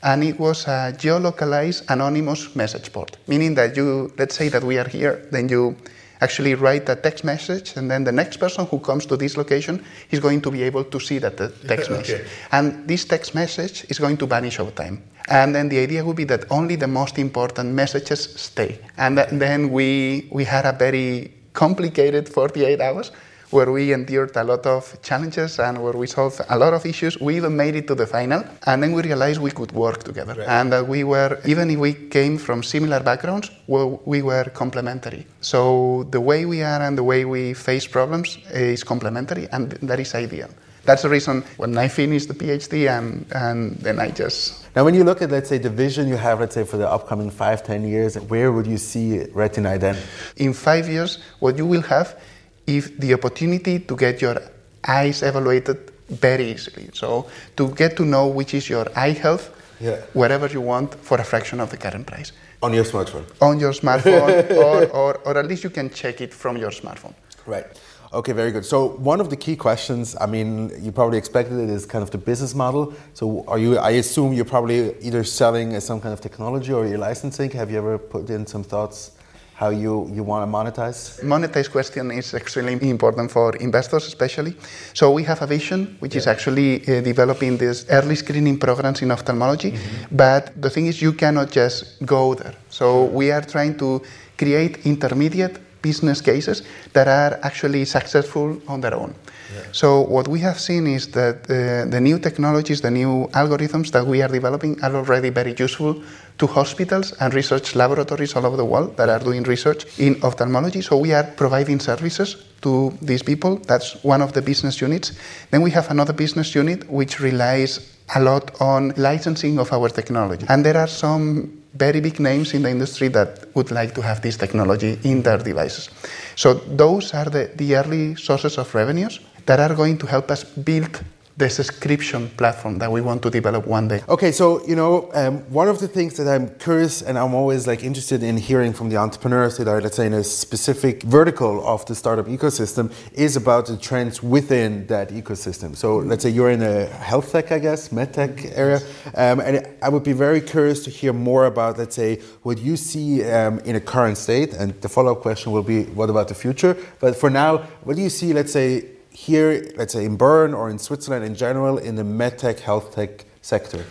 And 0.02 0.24
it 0.24 0.40
was 0.40 0.66
a 0.66 0.92
geolocalized 0.96 1.84
anonymous 1.90 2.56
message 2.56 2.90
board, 2.92 3.16
meaning 3.26 3.54
that 3.54 3.76
you, 3.76 4.12
let's 4.16 4.34
say 4.34 4.48
that 4.48 4.64
we 4.64 4.78
are 4.78 4.88
here, 4.88 5.26
then 5.30 5.48
you 5.48 5.76
actually 6.20 6.54
write 6.54 6.88
a 6.88 6.96
text 6.96 7.24
message, 7.24 7.76
and 7.76 7.90
then 7.90 8.04
the 8.04 8.12
next 8.12 8.38
person 8.38 8.66
who 8.66 8.78
comes 8.78 9.06
to 9.06 9.16
this 9.16 9.36
location 9.36 9.84
is 10.10 10.20
going 10.20 10.40
to 10.40 10.50
be 10.50 10.62
able 10.62 10.84
to 10.84 11.00
see 11.00 11.18
that 11.18 11.36
text 11.36 11.90
okay. 11.90 11.98
message. 11.98 12.26
And 12.52 12.86
this 12.86 13.04
text 13.04 13.34
message 13.34 13.86
is 13.88 13.98
going 13.98 14.16
to 14.18 14.26
vanish 14.26 14.58
over 14.58 14.70
time. 14.70 15.02
And 15.28 15.54
then 15.54 15.68
the 15.68 15.78
idea 15.78 16.04
would 16.04 16.16
be 16.16 16.24
that 16.24 16.44
only 16.50 16.76
the 16.76 16.88
most 16.88 17.18
important 17.18 17.72
messages 17.74 18.20
stay. 18.40 18.80
And 18.96 19.18
then 19.18 19.70
we, 19.70 20.28
we 20.32 20.44
had 20.44 20.66
a 20.66 20.72
very 20.72 21.32
complicated 21.52 22.28
48 22.28 22.80
hours 22.80 23.12
where 23.50 23.70
we 23.72 23.92
endured 23.92 24.36
a 24.36 24.44
lot 24.44 24.64
of 24.64 25.00
challenges 25.02 25.58
and 25.58 25.82
where 25.82 25.92
we 25.92 26.06
solved 26.06 26.40
a 26.48 26.56
lot 26.56 26.72
of 26.72 26.86
issues. 26.86 27.20
We 27.20 27.36
even 27.36 27.56
made 27.56 27.74
it 27.74 27.86
to 27.88 27.94
the 27.94 28.06
final, 28.06 28.44
and 28.66 28.82
then 28.82 28.92
we 28.92 29.02
realized 29.02 29.40
we 29.40 29.50
could 29.50 29.72
work 29.72 30.04
together. 30.04 30.34
Right. 30.34 30.48
And 30.48 30.72
that 30.72 30.86
we 30.86 31.04
were, 31.04 31.38
even 31.44 31.70
if 31.70 31.78
we 31.78 31.94
came 31.94 32.38
from 32.38 32.62
similar 32.62 33.00
backgrounds, 33.00 33.50
we 33.66 34.22
were 34.22 34.44
complementary. 34.44 35.26
So 35.40 36.06
the 36.10 36.20
way 36.20 36.44
we 36.44 36.62
are 36.62 36.80
and 36.80 36.96
the 36.96 37.02
way 37.02 37.24
we 37.24 37.54
face 37.54 37.86
problems 37.86 38.38
is 38.52 38.84
complementary, 38.84 39.48
and 39.50 39.72
that 39.72 39.98
is 39.98 40.14
ideal. 40.14 40.48
That's 40.84 41.02
the 41.02 41.08
reason 41.08 41.42
when 41.56 41.76
I 41.76 41.88
finished 41.88 42.28
the 42.28 42.34
PhD 42.34 42.88
and, 42.88 43.26
and 43.32 43.76
then 43.76 43.98
I 43.98 44.10
just. 44.10 44.66
Now, 44.74 44.84
when 44.84 44.94
you 44.94 45.04
look 45.04 45.20
at, 45.20 45.30
let's 45.30 45.48
say, 45.48 45.58
the 45.58 45.70
vision 45.70 46.08
you 46.08 46.16
have, 46.16 46.40
let's 46.40 46.54
say, 46.54 46.64
for 46.64 46.76
the 46.76 46.88
upcoming 46.88 47.30
five, 47.30 47.62
ten 47.62 47.86
years, 47.86 48.18
where 48.18 48.52
would 48.52 48.66
you 48.66 48.78
see 48.78 49.24
RetinAI 49.32 49.80
then? 49.80 49.96
In 50.36 50.52
five 50.52 50.88
years, 50.88 51.18
what 51.40 51.58
you 51.58 51.66
will 51.66 51.82
have 51.82 52.18
is 52.66 52.92
the 52.98 53.14
opportunity 53.14 53.80
to 53.80 53.96
get 53.96 54.22
your 54.22 54.40
eyes 54.86 55.22
evaluated 55.22 55.90
very 56.08 56.52
easily. 56.52 56.90
So 56.92 57.26
to 57.56 57.68
get 57.74 57.96
to 57.96 58.04
know 58.04 58.26
which 58.26 58.54
is 58.54 58.68
your 58.68 58.86
eye 58.96 59.12
health 59.12 59.50
yeah. 59.80 59.96
wherever 60.12 60.46
you 60.46 60.60
want 60.60 60.94
for 60.94 61.18
a 61.18 61.24
fraction 61.24 61.60
of 61.60 61.70
the 61.70 61.76
current 61.76 62.06
price. 62.06 62.32
On 62.62 62.72
your 62.72 62.84
smartphone? 62.84 63.24
On 63.40 63.58
your 63.58 63.72
smartphone, 63.72 64.50
or, 64.56 64.84
or, 64.90 65.18
or 65.24 65.38
at 65.38 65.46
least 65.46 65.64
you 65.64 65.70
can 65.70 65.90
check 65.90 66.20
it 66.20 66.34
from 66.34 66.56
your 66.56 66.70
smartphone. 66.70 67.14
Right. 67.46 67.66
Okay, 68.12 68.32
very 68.32 68.50
good. 68.50 68.64
So 68.64 68.88
one 68.88 69.20
of 69.20 69.30
the 69.30 69.36
key 69.36 69.54
questions, 69.54 70.16
I 70.20 70.26
mean, 70.26 70.72
you 70.82 70.90
probably 70.90 71.16
expected 71.16 71.60
it, 71.60 71.70
is 71.70 71.86
kind 71.86 72.02
of 72.02 72.10
the 72.10 72.18
business 72.18 72.56
model. 72.56 72.92
So 73.14 73.44
are 73.46 73.56
you? 73.58 73.78
I 73.78 73.90
assume 73.90 74.32
you're 74.32 74.44
probably 74.44 74.98
either 75.00 75.22
selling 75.22 75.78
some 75.78 76.00
kind 76.00 76.12
of 76.12 76.20
technology 76.20 76.72
or 76.72 76.88
you're 76.88 76.98
licensing. 76.98 77.50
Have 77.52 77.70
you 77.70 77.78
ever 77.78 77.98
put 77.98 78.28
in 78.28 78.48
some 78.48 78.64
thoughts 78.64 79.12
how 79.54 79.68
you, 79.68 80.10
you 80.12 80.24
want 80.24 80.42
to 80.44 80.50
monetize? 80.50 81.22
Monetize 81.22 81.70
question 81.70 82.10
is 82.10 82.34
extremely 82.34 82.90
important 82.90 83.30
for 83.30 83.54
investors, 83.56 84.06
especially. 84.06 84.56
So 84.92 85.12
we 85.12 85.22
have 85.24 85.40
a 85.42 85.46
vision, 85.46 85.96
which 86.00 86.14
yeah. 86.14 86.18
is 86.18 86.26
actually 86.26 86.80
uh, 86.88 87.02
developing 87.02 87.58
these 87.58 87.88
early 87.90 88.16
screening 88.16 88.58
programs 88.58 89.02
in 89.02 89.12
ophthalmology. 89.12 89.70
Mm-hmm. 89.70 90.16
But 90.16 90.60
the 90.60 90.70
thing 90.70 90.86
is, 90.86 91.00
you 91.00 91.12
cannot 91.12 91.52
just 91.52 92.04
go 92.04 92.34
there. 92.34 92.54
So 92.70 93.04
we 93.04 93.30
are 93.30 93.42
trying 93.42 93.78
to 93.78 94.02
create 94.36 94.84
intermediate 94.84 95.60
business 95.82 96.20
cases 96.20 96.62
that 96.92 97.08
are 97.08 97.38
actually 97.42 97.84
successful 97.84 98.60
on 98.68 98.80
their 98.80 98.94
own. 98.94 99.14
Yeah. 99.54 99.62
So 99.72 100.02
what 100.02 100.28
we 100.28 100.40
have 100.40 100.60
seen 100.60 100.86
is 100.86 101.08
that 101.08 101.50
uh, 101.50 101.90
the 101.90 102.00
new 102.00 102.18
technologies, 102.18 102.80
the 102.80 102.90
new 102.90 103.28
algorithms 103.32 103.90
that 103.90 104.06
we 104.06 104.22
are 104.22 104.28
developing 104.28 104.80
are 104.82 104.94
already 104.94 105.30
very 105.30 105.54
useful 105.58 106.02
to 106.38 106.46
hospitals 106.46 107.12
and 107.20 107.34
research 107.34 107.74
laboratories 107.74 108.34
all 108.36 108.46
over 108.46 108.56
the 108.56 108.64
world 108.64 108.96
that 108.96 109.08
are 109.08 109.18
doing 109.18 109.42
research 109.42 109.86
in 109.98 110.22
ophthalmology. 110.22 110.80
So 110.80 110.96
we 110.96 111.12
are 111.12 111.24
providing 111.24 111.80
services 111.80 112.36
to 112.62 112.96
these 113.02 113.22
people. 113.22 113.56
That's 113.56 114.02
one 114.04 114.22
of 114.22 114.32
the 114.32 114.42
business 114.42 114.80
units. 114.80 115.12
Then 115.50 115.62
we 115.62 115.70
have 115.72 115.90
another 115.90 116.12
business 116.12 116.54
unit 116.54 116.88
which 116.88 117.20
relies 117.20 117.94
a 118.14 118.20
lot 118.20 118.60
on 118.60 118.92
licensing 118.96 119.58
of 119.58 119.72
our 119.72 119.88
technology. 119.88 120.46
And 120.48 120.64
there 120.64 120.76
are 120.76 120.88
some 120.88 121.59
very 121.74 122.00
big 122.00 122.18
names 122.18 122.54
in 122.54 122.62
the 122.62 122.70
industry 122.70 123.08
that 123.08 123.46
would 123.54 123.70
like 123.70 123.94
to 123.94 124.02
have 124.02 124.20
this 124.20 124.36
technology 124.36 124.98
in 125.04 125.22
their 125.22 125.38
devices. 125.38 125.88
So 126.36 126.54
those 126.54 127.14
are 127.14 127.26
the, 127.26 127.50
the 127.54 127.76
early 127.76 128.16
sources 128.16 128.58
of 128.58 128.74
revenues 128.74 129.20
that 129.46 129.60
are 129.60 129.74
going 129.74 129.98
to 129.98 130.06
help 130.06 130.30
us 130.30 130.44
build 130.44 131.02
the 131.40 131.48
subscription 131.48 132.28
platform 132.36 132.78
that 132.78 132.92
we 132.92 133.00
want 133.00 133.22
to 133.22 133.30
develop 133.30 133.66
one 133.66 133.88
day. 133.88 134.02
Okay, 134.08 134.30
so 134.30 134.64
you 134.66 134.76
know, 134.76 135.10
um, 135.14 135.38
one 135.50 135.68
of 135.68 135.78
the 135.80 135.88
things 135.88 136.16
that 136.18 136.28
I'm 136.28 136.50
curious 136.58 137.02
and 137.02 137.18
I'm 137.18 137.34
always 137.34 137.66
like 137.66 137.82
interested 137.82 138.22
in 138.22 138.36
hearing 138.36 138.72
from 138.72 138.90
the 138.90 138.98
entrepreneurs 138.98 139.56
that 139.56 139.66
are, 139.66 139.80
let's 139.80 139.96
say, 139.96 140.06
in 140.06 140.12
a 140.12 140.22
specific 140.22 141.02
vertical 141.02 141.66
of 141.66 141.84
the 141.86 141.94
startup 141.94 142.26
ecosystem 142.26 142.92
is 143.14 143.36
about 143.36 143.66
the 143.66 143.76
trends 143.76 144.22
within 144.22 144.86
that 144.86 145.08
ecosystem. 145.10 145.74
So 145.74 145.96
let's 145.96 146.22
say 146.22 146.30
you're 146.30 146.50
in 146.50 146.62
a 146.62 146.84
health 146.86 147.32
tech, 147.32 147.50
I 147.50 147.58
guess, 147.58 147.90
med 147.90 148.12
tech 148.12 148.44
area, 148.54 148.80
um, 149.14 149.40
and 149.40 149.66
I 149.82 149.88
would 149.88 150.04
be 150.04 150.12
very 150.12 150.42
curious 150.42 150.84
to 150.84 150.90
hear 150.90 151.14
more 151.14 151.46
about, 151.46 151.78
let's 151.78 151.96
say, 151.96 152.20
what 152.42 152.58
you 152.58 152.76
see 152.76 153.24
um, 153.24 153.60
in 153.60 153.76
a 153.76 153.80
current 153.80 154.18
state, 154.18 154.52
and 154.52 154.78
the 154.82 154.88
follow-up 154.88 155.22
question 155.22 155.52
will 155.52 155.62
be, 155.62 155.84
what 155.84 156.10
about 156.10 156.28
the 156.28 156.34
future? 156.34 156.76
But 157.00 157.16
for 157.16 157.30
now, 157.30 157.58
what 157.84 157.96
do 157.96 158.02
you 158.02 158.10
see, 158.10 158.34
let's 158.34 158.52
say, 158.52 158.84
here, 159.10 159.70
let's 159.76 159.92
say 159.92 160.04
in 160.04 160.16
Bern 160.16 160.54
or 160.54 160.70
in 160.70 160.78
Switzerland 160.78 161.24
in 161.24 161.34
general, 161.34 161.78
in 161.78 161.96
the 161.96 162.02
medtech, 162.02 162.60
health 162.60 162.94
tech 162.94 163.24
sector? 163.42 163.84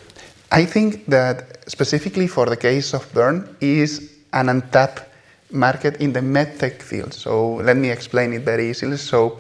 I 0.52 0.66
think 0.66 1.06
that 1.08 1.70
specifically 1.70 2.28
for 2.28 2.46
the 2.46 2.58
case 2.58 2.94
of 2.94 3.12
Bern 3.14 3.56
is 3.62 4.12
an 4.34 4.50
untapped 4.50 5.04
market 5.52 5.98
in 5.98 6.14
the 6.14 6.22
medtech 6.22 6.82
field. 6.82 7.14
So 7.14 7.56
let 7.56 7.78
me 7.78 7.90
explain 7.90 8.34
it 8.34 8.44
very 8.44 8.70
easily. 8.70 8.98
So 8.98 9.40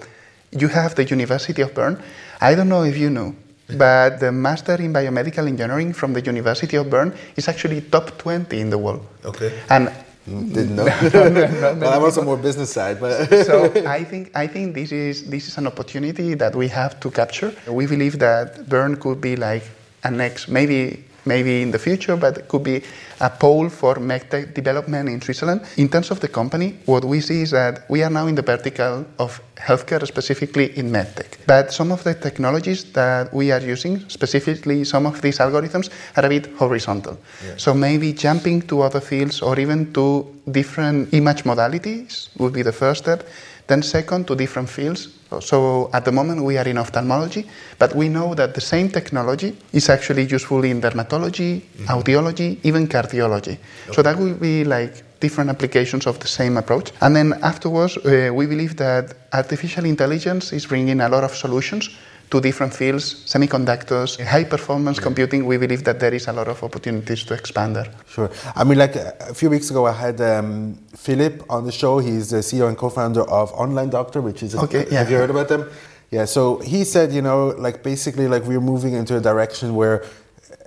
you 0.51 0.67
have 0.67 0.95
the 0.95 1.05
University 1.05 1.61
of 1.61 1.73
Bern. 1.73 2.01
I 2.41 2.55
don't 2.55 2.69
know 2.69 2.83
if 2.83 2.97
you 2.97 3.09
know, 3.09 3.35
but 3.77 4.19
the 4.19 4.31
master 4.31 4.75
in 4.75 4.93
biomedical 4.93 5.47
engineering 5.47 5.93
from 5.93 6.13
the 6.13 6.21
University 6.21 6.77
of 6.77 6.89
Bern 6.89 7.13
is 7.35 7.47
actually 7.47 7.81
top 7.81 8.17
20 8.17 8.59
in 8.59 8.69
the 8.69 8.77
world. 8.77 9.05
Okay. 9.25 9.51
And 9.69 9.91
didn't 10.29 10.75
know. 10.75 10.85
no, 11.13 11.29
no, 11.29 11.75
well, 11.75 11.93
I'm 11.93 12.03
also 12.03 12.23
more 12.23 12.37
business 12.37 12.71
side, 12.71 12.99
but 12.99 13.27
so 13.45 13.65
I 13.87 14.03
think 14.03 14.31
I 14.35 14.47
think 14.47 14.75
this 14.75 14.91
is 14.91 15.29
this 15.29 15.47
is 15.47 15.57
an 15.57 15.67
opportunity 15.67 16.35
that 16.35 16.55
we 16.55 16.67
have 16.69 16.99
to 16.99 17.11
capture. 17.11 17.53
We 17.67 17.85
believe 17.87 18.19
that 18.19 18.69
Bern 18.69 18.95
could 18.95 19.19
be 19.21 19.35
like 19.35 19.63
a 20.03 20.11
next 20.11 20.47
maybe 20.47 21.03
maybe 21.25 21.61
in 21.61 21.71
the 21.71 21.79
future, 21.79 22.15
but 22.15 22.37
it 22.37 22.47
could 22.47 22.63
be 22.63 22.81
a 23.21 23.29
pole 23.29 23.69
for 23.69 23.95
medtech 23.95 24.53
development 24.53 25.09
in 25.09 25.21
Switzerland. 25.21 25.61
In 25.77 25.89
terms 25.89 26.11
of 26.11 26.19
the 26.19 26.27
company, 26.27 26.75
what 26.85 27.03
we 27.03 27.21
see 27.21 27.41
is 27.41 27.51
that 27.51 27.89
we 27.89 28.03
are 28.03 28.09
now 28.09 28.27
in 28.27 28.35
the 28.35 28.41
vertical 28.41 29.05
of 29.17 29.41
healthcare, 29.57 30.05
specifically 30.07 30.77
in 30.77 30.89
medtech. 30.89 31.37
But 31.45 31.73
some 31.73 31.91
of 31.91 32.03
the 32.03 32.13
technologies 32.13 32.83
that 32.93 33.33
we 33.33 33.51
are 33.51 33.59
using, 33.59 34.07
specifically 34.09 34.83
some 34.85 35.05
of 35.05 35.21
these 35.21 35.39
algorithms, 35.39 35.89
are 36.15 36.25
a 36.25 36.29
bit 36.29 36.47
horizontal. 36.57 37.17
Yeah. 37.45 37.57
So 37.57 37.73
maybe 37.73 38.13
jumping 38.13 38.61
to 38.63 38.81
other 38.81 39.01
fields 39.01 39.41
or 39.41 39.59
even 39.59 39.93
to 39.93 40.25
different 40.49 41.13
image 41.13 41.43
modalities 41.43 42.29
would 42.37 42.53
be 42.53 42.61
the 42.61 42.71
first 42.71 43.03
step. 43.03 43.27
Then 43.69 43.83
second, 43.83 44.25
to 44.25 44.35
different 44.35 44.67
fields. 44.67 45.09
So 45.41 45.91
at 45.93 46.03
the 46.03 46.11
moment 46.11 46.43
we 46.43 46.57
are 46.57 46.67
in 46.67 46.79
ophthalmology, 46.79 47.45
but 47.77 47.93
we 47.95 48.09
know 48.09 48.33
that 48.33 48.55
the 48.55 48.61
same 48.61 48.89
technology 48.89 49.55
is 49.73 49.89
actually 49.89 50.25
useful 50.25 50.63
in 50.63 50.81
dermatology, 50.81 51.61
mm-hmm. 51.61 51.85
audiology, 51.85 52.57
even 52.63 52.87
cardiology. 52.87 53.57
Okay. 53.57 53.93
So 53.93 54.01
that 54.01 54.17
will 54.17 54.33
be 54.33 54.63
like 54.63 55.03
different 55.19 55.51
applications 55.51 56.07
of 56.07 56.17
the 56.17 56.27
same 56.27 56.57
approach. 56.57 56.91
And 56.99 57.15
then 57.15 57.33
afterwards, 57.43 57.97
uh, 57.97 58.31
we 58.33 58.47
believe 58.47 58.75
that 58.77 59.13
artificial 59.31 59.85
intelligence 59.85 60.51
is 60.51 60.65
bringing 60.65 60.99
a 61.01 61.07
lot 61.07 61.23
of 61.23 61.35
solutions 61.35 61.89
to 62.31 62.39
different 62.39 62.73
fields, 62.73 63.25
semiconductors, 63.25 64.23
high 64.23 64.43
performance 64.43 64.99
computing, 64.99 65.45
we 65.45 65.57
believe 65.57 65.83
that 65.83 65.99
there 65.99 66.13
is 66.13 66.27
a 66.27 66.33
lot 66.33 66.47
of 66.47 66.63
opportunities 66.63 67.23
to 67.23 67.33
expand 67.33 67.75
there. 67.75 67.91
Sure. 68.07 68.29
I 68.55 68.63
mean, 68.63 68.77
like 68.77 68.95
a 68.95 69.33
few 69.33 69.49
weeks 69.49 69.69
ago, 69.71 69.87
I 69.87 69.93
had 69.93 70.21
um, 70.21 70.75
Philip 70.95 71.43
on 71.49 71.65
the 71.65 71.71
show. 71.71 71.99
He's 71.99 72.29
the 72.29 72.37
CEO 72.37 72.67
and 72.67 72.77
co 72.77 72.89
founder 72.89 73.21
of 73.29 73.51
Online 73.53 73.89
Doctor, 73.89 74.21
which 74.21 74.43
is, 74.43 74.55
okay, 74.55 74.85
a, 74.85 74.89
yeah. 74.89 74.99
have 74.99 75.09
you 75.09 75.17
heard 75.17 75.29
about 75.31 75.47
them? 75.47 75.69
Yeah, 76.11 76.25
so 76.25 76.57
he 76.59 76.83
said, 76.85 77.11
you 77.11 77.21
know, 77.21 77.49
like 77.49 77.83
basically, 77.83 78.27
like 78.27 78.43
we're 78.43 78.61
moving 78.61 78.93
into 78.93 79.15
a 79.15 79.21
direction 79.21 79.75
where 79.75 80.03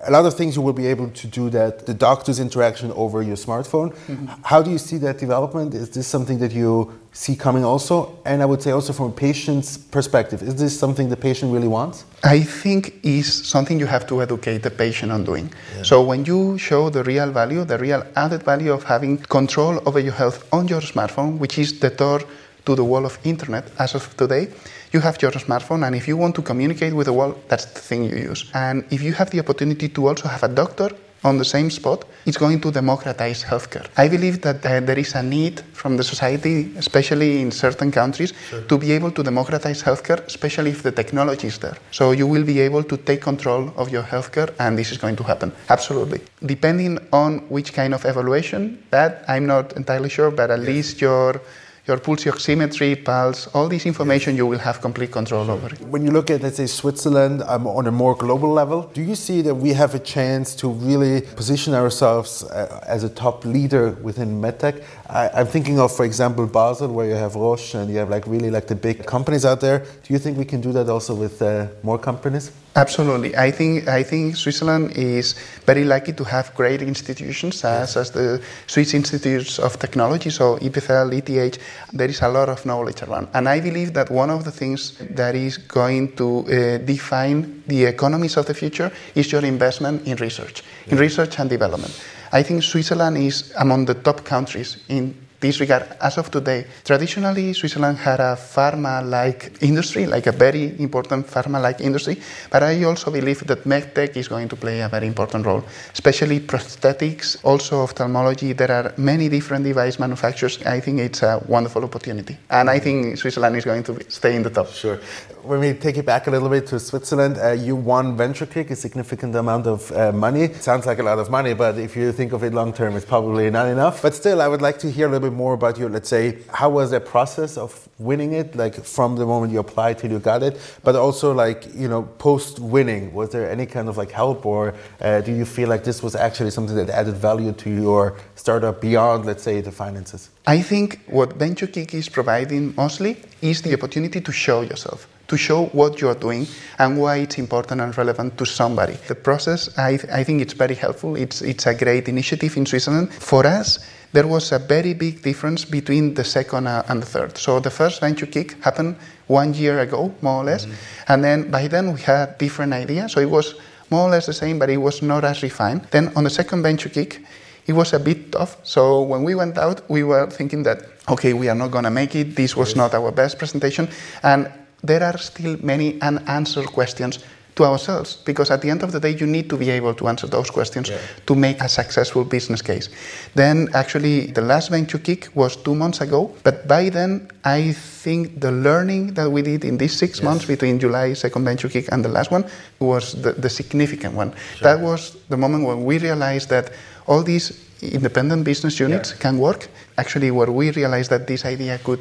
a 0.05 0.11
lot 0.11 0.27
of 0.27 0.35
things 0.35 0.57
you 0.57 0.63
will 0.63 0.73
be 0.73 0.87
able 0.87 1.09
to 1.11 1.27
do 1.29 1.49
that 1.51 1.87
the 1.87 1.95
doctor's 1.95 2.41
interaction 2.41 2.91
over 2.93 3.23
your 3.23 3.37
smartphone. 3.37 3.95
Mm-hmm. 3.95 4.27
How 4.43 4.61
do 4.61 4.71
you 4.71 4.79
see 4.79 4.97
that 4.99 5.19
development? 5.19 5.75
Is 5.75 5.91
this 5.91 6.09
something 6.09 6.39
that 6.39 6.51
you 6.53 6.93
see 7.13 7.37
coming 7.37 7.65
also? 7.65 8.19
And 8.25 8.43
I 8.43 8.47
would 8.47 8.63
say 8.63 8.73
also 8.73 8.93
from 8.93 9.07
a 9.07 9.13
patient's 9.13 9.79
perspective, 9.79 10.43
is 10.43 10.57
this 10.57 10.77
something 10.77 11.09
the 11.09 11.17
patient 11.17 11.53
really 11.53 11.69
wants? 11.69 12.05
I 12.25 12.41
think 12.41 12.95
is 13.05 13.33
something 13.47 13.79
you 13.79 13.87
have 13.87 14.07
to 14.09 14.23
educate 14.23 14.59
the 14.65 14.71
patient 14.71 15.13
on 15.13 15.25
doing. 15.25 15.53
Yeah. 15.77 15.83
So 15.85 16.03
when 16.03 16.25
you 16.25 16.59
show 16.59 16.91
the 16.91 17.05
real 17.05 17.31
value, 17.31 17.65
the 17.65 17.79
real 17.79 18.05
added 18.17 18.43
value 18.43 18.73
of 18.73 18.83
having 18.83 19.19
control 19.19 19.81
over 19.87 20.01
your 20.01 20.15
health 20.15 20.53
on 20.53 20.67
your 20.67 20.81
smartphone, 20.81 21.39
which 21.39 21.59
is 21.59 21.79
the 21.79 21.91
door 21.91 22.23
to 22.65 22.75
the 22.75 22.85
wall 22.85 23.07
of 23.07 23.19
internet 23.25 23.71
as 23.79 23.95
of 23.95 24.17
today, 24.17 24.49
you 24.93 25.01
have 25.01 25.21
your 25.23 25.33
smartphone, 25.33 25.87
and 25.87 25.95
if 25.97 26.07
you 26.07 26.17
want 26.17 26.35
to 26.35 26.43
communicate 26.43 26.93
with 26.95 27.07
the 27.07 27.13
world, 27.13 27.37
that's 27.49 27.65
the 27.65 27.81
thing 27.81 28.05
you 28.05 28.17
use. 28.17 28.51
And 28.55 28.85
if 28.91 29.03
you 29.03 29.13
have 29.15 29.31
the 29.31 29.41
opportunity 29.41 29.89
to 29.89 30.09
also 30.09 30.29
have 30.29 30.43
a 30.43 30.49
doctor 30.49 30.91
on 31.25 31.39
the 31.39 31.45
same 31.45 31.71
spot, 31.71 32.05
it's 32.27 32.37
going 32.37 32.61
to 32.61 32.71
democratize 32.71 33.45
healthcare. 33.45 33.87
I 33.97 34.09
believe 34.09 34.43
that 34.43 34.67
uh, 34.67 34.81
there 34.81 34.99
is 34.99 35.15
a 35.15 35.23
need 35.23 35.61
from 35.73 35.97
the 35.97 36.05
society, 36.05 36.73
especially 36.77 37.41
in 37.41 37.53
certain 37.53 37.93
countries, 37.93 38.33
sure. 38.51 38.63
to 38.63 38.79
be 38.79 38.93
able 38.93 39.13
to 39.13 39.23
democratize 39.23 39.83
healthcare, 39.83 40.25
especially 40.27 40.71
if 40.71 40.83
the 40.83 40.93
technology 40.93 41.47
is 41.47 41.59
there. 41.59 41.77
So 41.93 42.11
you 42.11 42.27
will 42.27 42.45
be 42.45 42.61
able 42.61 42.83
to 42.85 42.97
take 42.97 43.23
control 43.23 43.73
of 43.77 43.91
your 43.91 44.03
healthcare, 44.03 44.53
and 44.59 44.77
this 44.77 44.91
is 44.91 44.99
going 44.99 45.17
to 45.17 45.23
happen. 45.23 45.53
Absolutely. 45.71 46.21
Depending 46.45 46.99
on 47.13 47.39
which 47.49 47.73
kind 47.73 47.95
of 47.95 48.05
evaluation, 48.05 48.83
that 48.91 49.25
I'm 49.29 49.47
not 49.47 49.77
entirely 49.77 50.09
sure, 50.09 50.31
but 50.31 50.51
at 50.51 50.59
yes. 50.59 50.69
least 50.69 51.01
your 51.01 51.41
your 51.87 51.99
pulse 51.99 52.25
oximetry, 52.27 53.05
pulse, 53.05 53.49
all 53.49 53.69
this 53.69 53.87
information 53.87 54.37
you 54.37 54.47
will 54.47 54.59
have 54.59 54.81
complete 54.81 55.11
control 55.11 55.51
over 55.51 55.67
it. 55.67 55.81
When 55.81 56.05
you 56.05 56.13
look 56.13 56.31
at, 56.31 56.41
let's 56.41 56.59
say, 56.59 56.67
Switzerland 56.67 57.43
um, 57.49 57.67
on 57.67 57.89
a 57.89 57.91
more 57.91 58.15
global 58.15 58.51
level, 58.53 58.83
do 58.95 59.03
you 59.03 59.17
see 59.17 59.43
that 59.43 59.55
we 59.55 59.71
have 59.71 59.95
a 59.97 59.99
chance 59.99 60.55
to 60.57 60.69
really 60.69 61.23
position 61.23 61.75
ourselves 61.75 62.45
uh, 62.45 62.85
as 62.87 63.03
a 63.03 63.09
top 63.09 63.45
leader 63.45 63.91
within 64.01 64.41
medtech? 64.41 64.85
I, 65.11 65.41
am 65.41 65.47
thinking 65.49 65.81
of, 65.81 65.95
for 65.95 66.05
example, 66.05 66.47
Basel, 66.47 66.89
where 66.89 67.09
you 67.09 67.17
have 67.17 67.35
Roche 67.35 67.75
and 67.75 67.91
you 67.91 67.99
have 67.99 68.11
like 68.11 68.29
really 68.29 68.51
like 68.51 68.69
the 68.69 68.77
big 68.77 69.05
companies 69.05 69.45
out 69.45 69.61
there. 69.61 69.81
Do 69.81 70.13
you 70.13 70.21
think 70.21 70.39
we 70.39 70.45
can 70.45 70.61
do 70.61 70.71
that 70.73 70.89
also 70.89 71.15
with 71.17 71.43
uh, 71.43 71.67
more 71.83 71.99
companies? 71.99 72.53
Absolutely. 72.75 73.37
I 73.37 73.51
think 73.51 73.87
I 73.87 74.03
think 74.03 74.35
Switzerland 74.37 74.97
is 74.97 75.35
very 75.67 75.85
lucky 75.85 76.15
to 76.15 76.25
have 76.25 76.55
great 76.55 76.81
institutions 76.81 77.65
as, 77.65 77.97
as 77.99 78.11
the 78.11 78.41
Swiss 78.67 78.95
Institutes 78.95 79.59
of 79.59 79.79
Technology, 79.79 80.31
so 80.31 80.57
EPFL, 80.57 81.13
ETH. 81.13 81.59
There 81.93 82.09
is 82.09 82.23
a 82.23 82.29
lot 82.29 82.49
of 82.49 82.65
knowledge 82.65 83.03
around. 83.03 83.29
And 83.35 83.47
I 83.47 83.61
believe 83.61 83.93
that 83.93 84.11
one 84.11 84.31
of 84.31 84.45
the 84.45 84.51
things 84.51 84.97
that 85.11 85.35
is 85.35 85.59
going 85.59 86.17
to 86.17 86.47
uh, 86.47 86.79
define 86.79 87.63
the 87.67 87.85
economies 87.85 88.39
of 88.39 88.47
the 88.47 88.55
future 88.55 88.91
is 89.15 89.31
your 89.31 89.45
investment 89.45 90.07
in 90.07 90.17
research, 90.17 90.63
in 90.87 90.97
research 90.97 91.39
and 91.39 91.51
development. 91.51 91.93
I 92.33 92.43
think 92.43 92.63
Switzerland 92.63 93.19
is 93.19 93.53
among 93.59 93.85
the 93.85 93.95
top 93.95 94.25
countries 94.25 94.79
in 94.89 95.15
this 95.43 95.61
regard, 95.61 95.85
as 96.01 96.17
of 96.19 96.31
today, 96.31 96.65
traditionally 96.85 97.53
Switzerland 97.53 97.99
had 97.99 98.21
a 98.21 98.37
pharma-like 98.37 99.61
industry, 99.61 100.07
like 100.07 100.27
a 100.29 100.33
very 100.33 100.81
important 100.81 101.27
pharma-like 101.27 101.81
industry, 101.81 102.17
but 102.51 102.63
I 102.63 102.85
also 102.85 103.11
believe 103.11 103.45
that 103.49 103.65
medtech 103.65 104.17
is 104.17 104.29
going 104.29 104.49
to 104.49 104.57
play 104.57 104.81
a 104.81 104.89
very 104.89 105.07
important 105.07 105.45
role, 105.45 105.65
especially 105.93 106.41
prosthetics, 106.41 107.37
also 107.43 107.83
ophthalmology. 107.83 108.53
There 108.55 108.71
are 108.71 108.95
many 108.97 109.29
different 109.29 109.65
device 109.65 109.99
manufacturers. 109.99 110.63
I 110.65 110.81
think 110.81 111.01
it's 111.01 111.23
a 111.23 111.43
wonderful 111.49 111.83
opportunity, 111.83 112.39
and 112.49 112.71
I 112.71 112.79
think 112.79 113.19
Switzerland 113.19 113.57
is 113.57 113.65
going 113.65 113.83
to 113.83 113.99
stay 114.09 114.37
in 114.37 114.43
the 114.45 114.51
top. 114.51 114.69
Sure. 114.69 115.01
When 115.43 115.59
we 115.59 115.75
take 115.75 115.97
it 115.97 116.07
back 116.07 116.29
a 116.29 116.31
little 116.31 116.49
bit 116.49 116.69
to 116.69 116.79
Switzerland, 116.79 117.37
uh, 117.37 117.51
you 117.51 117.75
won 117.75 118.17
VentureKick, 118.17 118.71
a 118.71 118.77
significant 118.77 119.35
amount 119.35 119.67
of 119.67 119.91
uh, 119.91 120.13
money. 120.13 120.55
Sounds 120.55 120.87
like 120.87 121.01
a 121.01 121.03
lot 121.03 121.19
of 121.19 121.31
money, 121.31 121.53
but 121.53 121.79
if 121.79 121.97
you 121.97 122.13
think 122.13 122.33
of 122.33 122.45
it 122.45 122.55
long 122.55 122.73
term, 122.73 122.95
it's 122.95 123.05
probably 123.05 123.51
not 123.51 123.67
enough. 123.67 124.01
But 124.03 124.15
still, 124.15 124.41
I 124.41 124.47
would 124.47 124.63
like 124.63 124.79
to 124.79 124.89
hear 124.89 125.09
a 125.09 125.11
little 125.11 125.29
bit 125.29 125.32
more 125.33 125.55
about 125.55 125.79
your, 125.79 125.89
let's 125.89 126.09
say, 126.09 126.39
how 126.49 126.71
was 126.71 126.91
the 126.91 127.01
process 127.01 127.57
of 127.57 127.89
winning 127.99 128.33
it, 128.33 128.55
like 128.55 128.75
from 128.85 129.17
the 129.17 129.27
moment 129.27 129.53
you 129.53 129.59
applied 129.59 129.99
till 129.99 130.11
you 130.11 130.19
got 130.19 130.43
it, 130.43 130.59
but 130.83 130.95
also 130.95 131.33
like, 131.33 131.67
you 131.75 131.89
know, 131.89 132.03
post 132.19 132.59
winning, 132.59 133.13
was 133.13 133.31
there 133.31 133.51
any 133.51 133.67
kind 133.67 133.89
of 133.89 133.97
like 133.97 134.11
help 134.11 134.47
or 134.47 134.75
uh, 135.01 135.21
do 135.21 135.33
you 135.33 135.45
feel 135.45 135.69
like 135.69 135.85
this 135.85 136.03
was 136.03 136.15
actually 136.15 136.51
something 136.51 136.77
that 136.77 136.91
added 136.91 137.15
value 137.15 137.53
to 137.53 137.71
your 137.71 138.17
startup 138.35 138.81
beyond, 138.81 139.25
let's 139.27 139.43
say, 139.43 139.61
the 139.61 139.73
finances? 139.73 140.31
I 140.47 140.61
think 140.61 141.01
what 141.07 141.39
VentureKick 141.39 141.95
is 141.95 142.09
providing 142.09 142.75
mostly 142.77 143.17
is 143.41 143.63
the 143.63 143.75
opportunity 143.75 144.21
to 144.21 144.33
show 144.33 144.63
yourself 144.63 145.09
to 145.33 145.39
show 145.39 145.65
what 145.67 145.99
you're 146.01 146.15
doing 146.15 146.47
and 146.79 147.01
why 147.01 147.17
it's 147.17 147.39
important 147.39 147.81
and 147.81 147.97
relevant 147.97 148.37
to 148.37 148.45
somebody. 148.45 148.93
The 149.09 149.15
process, 149.15 149.61
I, 149.79 149.99
I 150.13 150.25
think 150.25 150.43
it's 150.43 150.53
very 150.53 150.75
helpful. 150.75 151.17
It's, 151.17 151.41
it's 151.41 151.67
a 151.67 151.75
great 151.75 152.07
initiative 152.07 152.55
in 152.59 152.67
Switzerland. 152.67 153.15
For 153.15 153.47
us, 153.47 153.79
there 154.13 154.27
was 154.27 154.53
a 154.53 154.59
very 154.59 154.95
big 154.95 155.23
difference 155.23 155.65
between 155.65 156.15
the 156.15 156.25
second 156.25 156.67
uh, 156.67 156.83
and 156.89 157.03
the 157.03 157.07
third. 157.07 157.39
So 157.39 157.61
the 157.61 157.71
first 157.71 158.01
venture 158.01 158.27
kick 158.27 158.63
happened 158.63 158.97
one 159.27 159.55
year 159.55 159.81
ago, 159.81 160.15
more 160.21 160.43
or 160.43 160.45
less. 160.45 160.67
Mm-hmm. 160.67 161.13
And 161.13 161.25
then 161.25 161.51
by 161.51 161.69
then 161.69 161.93
we 161.93 162.01
had 162.01 162.39
different 162.39 162.73
ideas. 162.73 163.13
So 163.13 163.21
it 163.21 163.31
was 163.31 163.55
more 163.91 164.09
or 164.09 164.11
less 164.11 164.27
the 164.27 164.33
same, 164.33 164.59
but 164.59 164.71
it 164.71 164.77
was 164.77 165.03
not 165.03 165.25
as 165.25 165.43
refined. 165.43 165.87
Then 165.91 166.13
on 166.17 166.25
the 166.25 166.31
second 166.31 166.63
venture 166.63 166.89
kick, 166.89 167.23
it 167.67 167.73
was 167.73 167.93
a 167.93 167.99
bit 167.99 168.33
tough. 168.33 168.57
So 168.65 169.03
when 169.03 169.23
we 169.23 169.35
went 169.35 169.57
out, 169.57 169.89
we 169.89 170.03
were 170.03 170.29
thinking 170.29 170.63
that, 170.65 170.83
okay, 171.09 171.33
we 171.33 171.49
are 171.49 171.55
not 171.55 171.71
going 171.71 171.85
to 171.85 171.91
make 171.91 172.15
it. 172.15 172.37
This 172.37 172.57
was 172.57 172.77
not 172.77 172.95
our 172.95 173.13
best 173.13 173.39
presentation. 173.39 173.89
And 174.23 174.51
there 174.83 175.03
are 175.03 175.17
still 175.19 175.57
many 175.63 176.01
unanswered 176.01 176.67
questions 176.67 177.21
to 177.55 177.65
ourselves 177.65 178.17
because 178.17 178.51
at 178.51 178.63
the 178.63 178.71
end 178.71 178.83
of 178.83 178.93
the 178.93 179.01
day 179.01 179.11
you 179.11 179.27
need 179.27 179.49
to 179.51 179.57
be 179.57 179.69
able 179.71 179.95
to 179.95 180.09
answer 180.09 180.27
those 180.27 180.51
questions 180.51 180.89
yeah. 180.89 180.99
to 181.27 181.35
make 181.35 181.61
a 181.61 181.69
successful 181.69 182.25
business 182.25 182.63
case 182.63 182.89
then 183.35 183.69
actually 183.75 184.27
the 184.27 184.41
last 184.41 184.71
venture 184.71 184.99
kick 184.99 185.29
was 185.35 185.57
two 185.57 185.75
months 185.75 186.01
ago 186.01 186.35
but 186.45 186.67
by 186.67 186.89
then 186.89 187.29
i 187.45 187.73
think 187.73 188.41
the 188.41 188.51
learning 188.51 189.13
that 189.15 189.31
we 189.31 189.43
did 189.43 189.65
in 189.65 189.77
these 189.77 189.93
six 189.93 190.19
yes. 190.19 190.25
months 190.25 190.45
between 190.47 190.79
july 190.79 191.13
second 191.13 191.45
venture 191.45 191.69
kick 191.69 191.87
and 191.93 192.05
the 192.05 192.09
last 192.09 192.31
one 192.31 192.45
was 192.79 193.21
the, 193.21 193.33
the 193.33 193.51
significant 193.51 194.15
one 194.15 194.33
sure. 194.33 194.65
that 194.65 194.81
was 194.81 195.17
the 195.29 195.37
moment 195.37 195.65
when 195.65 195.85
we 195.85 195.99
realized 195.99 196.49
that 196.49 196.73
all 197.07 197.23
these 197.23 197.69
independent 197.83 198.45
business 198.45 198.79
units 198.81 199.11
yeah. 199.11 199.19
can 199.19 199.39
work 199.39 199.69
actually 199.99 200.31
where 200.31 200.51
we 200.51 200.71
realized 200.71 201.11
that 201.11 201.27
this 201.27 201.45
idea 201.45 201.79
could 201.79 202.01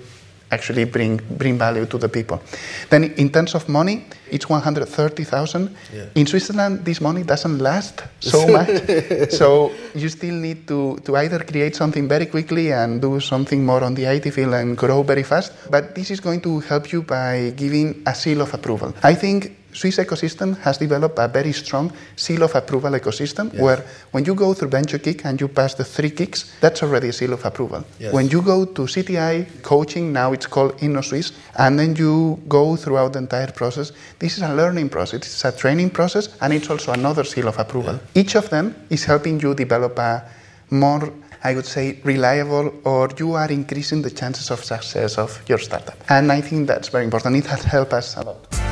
actually 0.52 0.86
bring 0.86 1.18
bring 1.38 1.58
value 1.58 1.86
to 1.86 1.98
the 1.98 2.10
people. 2.10 2.40
Then 2.90 3.04
in 3.18 3.30
terms 3.30 3.56
of 3.56 3.68
money, 3.70 4.06
it's 4.30 4.48
130,000. 4.50 5.76
Yeah. 5.94 6.06
In 6.16 6.26
Switzerland, 6.26 6.86
this 6.86 7.02
money 7.02 7.24
doesn't 7.24 7.60
last 7.60 8.04
so 8.20 8.48
much. 8.58 8.70
so 9.32 9.72
you 9.96 10.10
still 10.10 10.36
need 10.36 10.68
to, 10.68 10.98
to 11.06 11.16
either 11.18 11.40
create 11.44 11.76
something 11.76 12.08
very 12.08 12.26
quickly 12.26 12.72
and 12.72 13.02
do 13.02 13.20
something 13.20 13.66
more 13.66 13.84
on 13.84 13.94
the 13.96 14.06
IT 14.06 14.32
field 14.32 14.54
and 14.54 14.78
grow 14.78 15.04
very 15.04 15.24
fast. 15.24 15.54
But 15.70 15.96
this 15.96 16.12
is 16.12 16.20
going 16.20 16.42
to 16.42 16.60
help 16.62 16.92
you 16.92 17.02
by 17.04 17.54
giving 17.56 18.02
a 18.06 18.16
seal 18.16 18.42
of 18.42 18.54
approval. 18.54 18.94
I 19.04 19.16
think 19.16 19.58
Swiss 19.74 19.98
ecosystem 19.98 20.58
has 20.60 20.78
developed 20.78 21.18
a 21.20 21.28
very 21.28 21.54
strong 21.54 21.92
seal 22.16 22.44
of 22.44 22.56
approval 22.56 22.92
ecosystem 22.92 23.52
yes. 23.54 23.62
where 23.62 23.86
when 24.12 24.26
you 24.26 24.36
go 24.36 24.54
through 24.54 24.70
venture 24.70 25.00
kick 25.00 25.26
and 25.26 25.40
you 25.40 25.48
pass 25.48 25.74
the 25.74 25.84
three 25.84 26.10
kicks, 26.10 26.54
that's 26.60 26.84
already 26.84 27.10
a 27.10 27.14
seal 27.14 27.34
of 27.34 27.46
approval. 27.46 27.84
Yes. 28.00 28.14
When 28.14 28.30
you 28.30 28.42
go 28.42 28.66
to 28.66 28.82
CTI 28.84 29.62
coaching, 29.64 30.12
now 30.12 30.34
it's 30.34 30.48
called 30.48 30.78
Innosuisse, 30.82 31.32
and 31.58 31.80
then 31.80 31.96
you 31.96 32.40
go 32.48 32.76
throughout 32.76 33.14
the 33.14 33.20
entire 33.20 33.52
process, 33.52 33.92
this 34.20 34.38
is 34.38 34.44
a 34.44 34.54
learning 34.54 34.90
process, 34.90 35.20
it's 35.22 35.46
a 35.46 35.52
training 35.52 35.90
process, 35.90 36.30
and 36.42 36.54
it's 36.54 36.70
also 36.70 36.92
another 36.94 37.24
seal 37.24 37.48
of 37.48 37.58
approval. 37.58 37.94
Yeah. 37.94 38.22
Each 38.22 38.36
of 38.36 38.50
them 38.50 38.76
is 38.90 39.06
helping 39.06 39.40
you 39.40 39.54
develop 39.56 39.98
a 40.00 40.24
more 40.70 41.12
I 41.44 41.56
would 41.56 41.66
say 41.66 42.00
reliable 42.04 42.72
or 42.84 43.10
you 43.18 43.34
are 43.34 43.52
increasing 43.52 44.04
the 44.04 44.12
chances 44.12 44.52
of 44.52 44.64
success 44.64 45.18
of 45.18 45.42
your 45.50 45.58
startup. 45.58 45.98
And 46.08 46.32
I 46.32 46.40
think 46.40 46.68
that's 46.68 46.90
very 46.90 47.04
important. 47.04 47.36
It 47.36 47.48
has 47.48 47.64
helped 47.64 47.94
us 47.94 48.16
a 48.16 48.22
lot. 48.22 48.71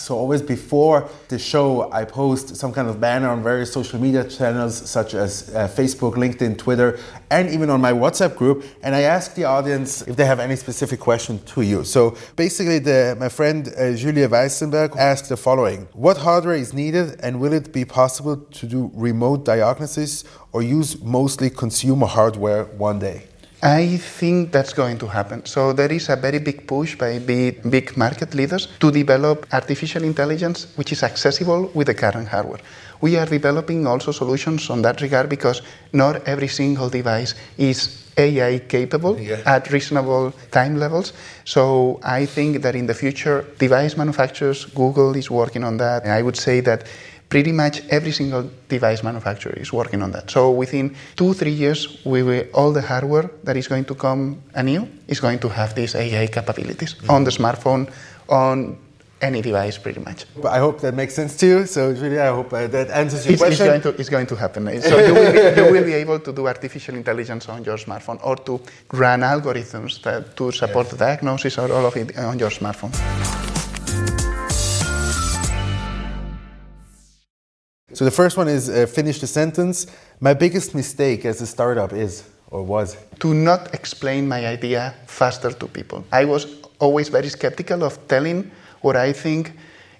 So 0.00 0.16
always 0.16 0.42
before 0.42 1.08
the 1.28 1.38
show, 1.38 1.92
I 1.92 2.04
post 2.04 2.56
some 2.56 2.72
kind 2.72 2.88
of 2.88 3.00
banner 3.00 3.28
on 3.28 3.42
various 3.42 3.72
social 3.72 4.00
media 4.00 4.24
channels 4.24 4.90
such 4.90 5.14
as 5.14 5.54
uh, 5.54 5.68
Facebook, 5.68 6.14
LinkedIn, 6.14 6.58
Twitter, 6.58 6.98
and 7.30 7.50
even 7.50 7.70
on 7.70 7.80
my 7.80 7.92
WhatsApp 7.92 8.36
group. 8.36 8.64
And 8.82 8.94
I 8.94 9.02
ask 9.02 9.34
the 9.34 9.44
audience 9.44 10.02
if 10.02 10.16
they 10.16 10.24
have 10.24 10.40
any 10.40 10.56
specific 10.56 11.00
question 11.00 11.38
to 11.46 11.62
you. 11.62 11.84
So 11.84 12.16
basically, 12.36 12.78
the, 12.78 13.16
my 13.20 13.28
friend 13.28 13.68
uh, 13.68 13.92
Julien 13.94 14.30
Weissenberg 14.30 14.96
asked 14.96 15.28
the 15.28 15.36
following: 15.36 15.86
What 15.92 16.16
hardware 16.16 16.56
is 16.56 16.72
needed, 16.72 17.20
and 17.22 17.40
will 17.40 17.52
it 17.52 17.72
be 17.72 17.84
possible 17.84 18.36
to 18.36 18.66
do 18.66 18.90
remote 18.94 19.44
diagnosis 19.44 20.24
or 20.52 20.62
use 20.62 21.00
mostly 21.02 21.50
consumer 21.50 22.06
hardware 22.06 22.64
one 22.64 22.98
day? 22.98 23.29
I 23.62 23.98
think 23.98 24.52
that's 24.52 24.72
going 24.72 24.98
to 24.98 25.06
happen. 25.06 25.44
So 25.44 25.74
there 25.74 25.92
is 25.92 26.08
a 26.08 26.16
very 26.16 26.38
big 26.38 26.66
push 26.66 26.96
by 26.96 27.18
big 27.18 27.96
market 27.96 28.34
leaders 28.34 28.68
to 28.80 28.90
develop 28.90 29.46
artificial 29.52 30.02
intelligence 30.02 30.66
which 30.76 30.92
is 30.92 31.02
accessible 31.02 31.70
with 31.74 31.88
the 31.88 31.94
current 31.94 32.28
hardware. 32.28 32.60
We 33.02 33.16
are 33.16 33.26
developing 33.26 33.86
also 33.86 34.12
solutions 34.12 34.70
on 34.70 34.80
that 34.82 35.02
regard 35.02 35.28
because 35.28 35.60
not 35.92 36.26
every 36.26 36.48
single 36.48 36.88
device 36.88 37.34
is 37.58 38.00
AI 38.16 38.58
capable 38.60 39.18
yeah. 39.18 39.40
at 39.46 39.70
reasonable 39.70 40.32
time 40.50 40.76
levels. 40.76 41.12
So 41.44 42.00
I 42.02 42.26
think 42.26 42.62
that 42.62 42.74
in 42.74 42.86
the 42.86 42.94
future, 42.94 43.44
device 43.58 43.96
manufacturers, 43.96 44.64
Google 44.66 45.16
is 45.16 45.30
working 45.30 45.64
on 45.64 45.76
that. 45.78 46.06
I 46.06 46.22
would 46.22 46.36
say 46.36 46.60
that 46.60 46.86
pretty 47.30 47.52
much 47.52 47.80
every 47.88 48.12
single 48.12 48.50
device 48.68 49.02
manufacturer 49.02 49.54
is 49.56 49.72
working 49.72 50.02
on 50.02 50.10
that. 50.12 50.30
So 50.30 50.50
within 50.50 50.94
two, 51.16 51.32
three 51.32 51.52
years, 51.52 52.04
we 52.04 52.22
will, 52.22 52.44
all 52.52 52.72
the 52.72 52.82
hardware 52.82 53.30
that 53.44 53.56
is 53.56 53.68
going 53.68 53.84
to 53.86 53.94
come 53.94 54.42
anew 54.54 54.86
is 55.06 55.20
going 55.20 55.38
to 55.38 55.48
have 55.48 55.74
these 55.74 55.94
AI 55.94 56.26
capabilities 56.26 56.94
mm-hmm. 56.94 57.10
on 57.10 57.24
the 57.24 57.30
smartphone, 57.30 57.90
on 58.28 58.76
any 59.22 59.42
device 59.42 59.78
pretty 59.78 60.00
much. 60.00 60.26
I 60.44 60.58
hope 60.58 60.80
that 60.80 60.94
makes 60.94 61.14
sense 61.14 61.36
to 61.36 61.46
you. 61.46 61.66
So 61.66 61.90
really, 61.90 62.18
I 62.18 62.28
hope 62.28 62.52
uh, 62.52 62.66
that 62.66 62.90
answers 62.90 63.24
your 63.26 63.34
it's, 63.34 63.42
question. 63.42 63.66
It's 63.66 63.82
going, 63.82 63.94
to, 63.94 64.00
it's 64.00 64.08
going 64.08 64.26
to 64.26 64.36
happen. 64.36 64.82
So 64.82 64.98
you 64.98 65.14
will, 65.14 65.32
be, 65.32 65.60
you 65.60 65.72
will, 65.72 65.84
be, 65.84 65.94
able 65.94 66.18
to 66.18 66.32
do 66.32 66.48
artificial 66.48 66.94
intelligence 66.94 67.48
on 67.48 67.62
your 67.64 67.76
smartphone 67.76 68.18
or 68.24 68.36
to 68.36 68.60
run 68.92 69.20
algorithms 69.20 70.02
that, 70.02 70.36
to 70.36 70.50
support 70.52 70.86
yes. 70.86 70.92
the 70.92 70.98
diagnosis 70.98 71.58
or 71.58 71.72
all 71.72 71.86
of 71.86 71.96
it 71.96 72.16
on 72.18 72.38
your 72.38 72.50
smartphone. 72.50 73.49
So 78.00 78.06
the 78.06 78.10
first 78.10 78.38
one 78.38 78.48
is 78.48 78.70
uh, 78.70 78.86
finish 78.86 79.20
the 79.20 79.26
sentence. 79.26 79.86
My 80.20 80.32
biggest 80.32 80.74
mistake 80.74 81.26
as 81.26 81.42
a 81.42 81.46
startup 81.46 81.92
is 81.92 82.24
or 82.50 82.62
was 82.62 82.96
to 83.18 83.34
not 83.34 83.74
explain 83.74 84.26
my 84.26 84.46
idea 84.46 84.94
faster 85.06 85.50
to 85.50 85.66
people. 85.66 86.02
I 86.10 86.24
was 86.24 86.46
always 86.78 87.10
very 87.10 87.28
skeptical 87.28 87.84
of 87.84 87.98
telling 88.08 88.50
what 88.80 88.96
I 88.96 89.12
think 89.12 89.52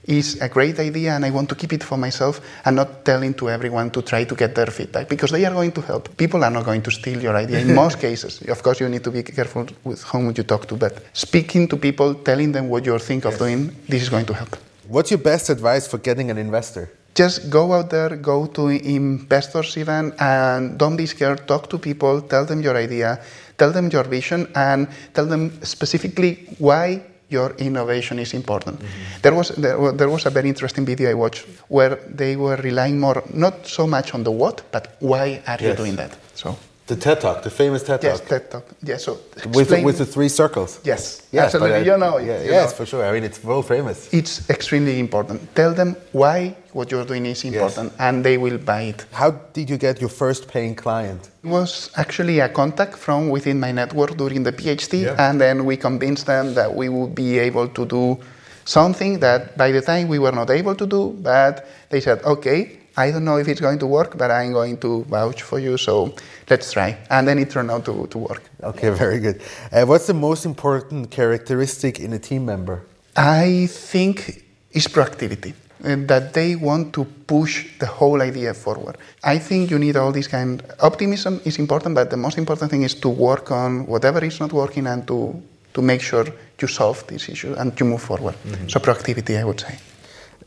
is 0.04 0.40
a 0.40 0.48
great 0.48 0.78
idea 0.80 1.12
and 1.12 1.26
I 1.26 1.30
want 1.30 1.50
to 1.50 1.54
keep 1.54 1.74
it 1.74 1.84
for 1.84 1.98
myself 1.98 2.40
and 2.64 2.74
not 2.76 3.04
telling 3.04 3.34
to 3.34 3.50
everyone 3.50 3.90
to 3.90 4.00
try 4.00 4.24
to 4.24 4.34
get 4.34 4.54
their 4.54 4.68
feedback 4.68 5.06
because 5.06 5.30
they 5.30 5.44
are 5.44 5.52
going 5.52 5.72
to 5.72 5.82
help. 5.82 6.16
People 6.16 6.42
are 6.42 6.50
not 6.50 6.64
going 6.64 6.80
to 6.80 6.90
steal 6.90 7.22
your 7.22 7.36
idea 7.36 7.58
in 7.58 7.74
most 7.84 8.00
cases. 8.00 8.40
Of 8.48 8.62
course, 8.62 8.80
you 8.80 8.88
need 8.88 9.04
to 9.04 9.10
be 9.10 9.22
careful 9.22 9.66
with 9.84 10.02
whom 10.04 10.32
you 10.34 10.42
talk 10.42 10.66
to, 10.68 10.74
but 10.74 11.02
speaking 11.12 11.68
to 11.68 11.76
people, 11.76 12.14
telling 12.14 12.52
them 12.52 12.70
what 12.70 12.86
you 12.86 12.98
think 12.98 13.24
yes. 13.24 13.34
of 13.34 13.38
doing, 13.38 13.76
this 13.86 14.00
is 14.00 14.08
going 14.08 14.24
to 14.24 14.32
help. 14.32 14.56
What's 14.88 15.10
your 15.10 15.20
best 15.20 15.50
advice 15.50 15.86
for 15.86 15.98
getting 15.98 16.30
an 16.30 16.38
investor? 16.38 16.88
Just 17.20 17.50
go 17.50 17.74
out 17.76 17.90
there, 17.90 18.16
go 18.16 18.46
to 18.46 18.68
investors 18.68 19.76
even, 19.76 20.12
and 20.18 20.78
don't 20.78 20.96
be 20.96 21.06
scared. 21.06 21.46
Talk 21.46 21.68
to 21.68 21.78
people, 21.78 22.22
tell 22.22 22.46
them 22.46 22.62
your 22.62 22.76
idea, 22.76 23.20
tell 23.59 23.72
them 23.72 23.90
your 23.90 24.04
vision, 24.04 24.48
and 24.54 24.88
tell 25.12 25.26
them 25.26 25.42
specifically 25.62 26.33
why 26.59 27.02
your 27.28 27.50
innovation 27.59 28.18
is 28.18 28.33
important. 28.33 28.80
Mm-hmm. 28.80 29.20
There 29.22 29.35
was 29.35 29.48
there, 29.64 29.92
there, 29.92 30.09
was 30.09 30.26
a 30.26 30.30
very 30.30 30.48
interesting 30.48 30.87
video 30.87 31.11
I 31.11 31.14
watched 31.14 31.44
where 31.68 31.96
they 32.20 32.37
were 32.37 32.56
relying 32.56 32.98
more 32.98 33.22
not 33.35 33.66
so 33.66 33.87
much 33.87 34.14
on 34.14 34.24
the 34.24 34.33
what, 34.33 34.62
but 34.72 34.96
why 35.00 35.42
are 35.46 35.59
yes. 35.61 35.62
you 35.62 35.74
doing 35.74 35.96
that? 35.96 36.16
So 36.35 36.56
the 36.90 36.96
TED 36.96 37.20
Talk, 37.20 37.42
the 37.42 37.50
famous 37.50 37.83
TED 37.83 38.00
Talk. 38.03 38.11
Yes, 38.11 38.20
TED 38.20 38.50
Talk. 38.50 38.64
Yes, 38.83 39.05
so 39.05 39.12
with 39.55 39.68
the, 39.70 39.83
with 39.83 39.98
the 39.98 40.05
three 40.14 40.29
circles. 40.29 40.81
Yes, 40.85 41.26
yes, 41.31 41.44
absolutely. 41.44 41.76
I, 41.76 41.83
you 41.90 41.96
know, 41.96 42.18
yeah, 42.18 42.42
you 42.42 42.50
yes, 42.50 42.70
know. 42.70 42.76
for 42.76 42.85
sure. 42.87 43.05
I 43.09 43.12
mean, 43.12 43.24
it's 43.24 43.42
world 43.42 43.66
famous. 43.66 44.12
It's 44.12 44.50
extremely 44.50 44.98
important. 44.98 45.55
Tell 45.55 45.72
them 45.72 45.96
why 46.12 46.57
what 46.72 46.90
you're 46.90 47.05
doing 47.05 47.26
is 47.26 47.44
important, 47.44 47.92
yes. 47.92 48.00
and 48.00 48.24
they 48.24 48.37
will 48.38 48.59
buy 48.59 48.83
it. 48.92 49.07
How 49.12 49.31
did 49.31 49.70
you 49.70 49.79
get 49.79 50.00
your 50.00 50.11
first 50.11 50.48
paying 50.48 50.74
client? 50.74 51.31
It 51.44 51.48
was 51.48 51.90
actually 51.96 52.40
a 52.40 52.48
contact 52.48 52.96
from 52.96 53.29
within 53.31 53.59
my 53.61 53.72
network 53.72 54.16
during 54.16 54.42
the 54.42 54.53
PhD, 54.53 55.05
yeah. 55.05 55.31
and 55.31 55.40
then 55.40 55.64
we 55.64 55.76
convinced 55.76 56.26
them 56.26 56.55
that 56.55 56.74
we 56.74 56.88
would 56.88 57.14
be 57.14 57.38
able 57.38 57.68
to 57.68 57.87
do 57.87 58.18
something 58.64 59.20
that 59.20 59.57
by 59.57 59.70
the 59.72 59.81
time 59.81 60.09
we 60.09 60.18
were 60.18 60.33
not 60.33 60.50
able 60.50 60.74
to 60.74 60.87
do, 60.87 61.16
but 61.22 61.66
they 61.88 62.00
said, 62.00 62.22
okay, 62.24 62.79
I 62.96 63.11
don't 63.11 63.24
know 63.24 63.38
if 63.38 63.48
it's 63.48 63.61
going 63.61 63.79
to 63.79 63.87
work, 63.87 64.16
but 64.16 64.31
I'm 64.31 64.53
going 64.53 64.79
to 64.79 65.05
vouch 65.05 65.42
for 65.42 65.59
you. 65.59 65.76
So 65.76 66.14
let's 66.48 66.72
try. 66.72 66.98
And 67.09 67.26
then 67.26 67.38
it 67.38 67.50
turned 67.50 67.70
out 67.70 67.85
to, 67.87 68.07
to 68.07 68.18
work. 68.18 68.42
Okay, 68.62 68.90
very 68.90 69.20
good. 69.20 69.40
Uh, 69.72 69.85
what's 69.85 70.07
the 70.07 70.14
most 70.14 70.44
important 70.44 71.11
characteristic 71.11 72.00
in 72.00 72.12
a 72.12 72.18
team 72.18 72.44
member? 72.44 72.83
I 73.16 73.66
think 73.70 74.44
is 74.72 74.87
proactivity. 74.87 75.55
And 75.83 76.09
that 76.09 76.35
they 76.35 76.57
want 76.57 76.92
to 76.92 77.05
push 77.26 77.66
the 77.79 77.87
whole 77.87 78.20
idea 78.20 78.53
forward. 78.53 78.98
I 79.24 79.38
think 79.38 79.70
you 79.70 79.79
need 79.79 79.96
all 79.96 80.12
this 80.12 80.29
kind. 80.29 80.62
Optimism 80.81 81.40
is 81.46 81.59
important, 81.59 81.94
but 81.94 82.11
the 82.11 82.18
most 82.18 82.37
important 82.37 82.70
thing 82.70 82.83
is 82.83 82.94
to 82.96 83.09
work 83.09 83.50
on 83.50 83.87
whatever 83.87 84.22
is 84.22 84.38
not 84.40 84.53
working 84.53 84.87
and 84.87 85.07
to 85.07 85.42
to 85.72 85.83
make 85.83 86.00
sure 86.03 86.26
you 86.61 86.68
solve 86.68 87.07
this 87.07 87.29
issue 87.29 87.55
and 87.55 87.79
you 87.79 87.87
move 87.87 88.03
forward. 88.03 88.35
Mm-hmm. 88.35 88.68
So 88.68 88.81
proactivity, 88.81 89.38
I 89.38 89.44
would 89.44 89.61
say. 89.61 89.79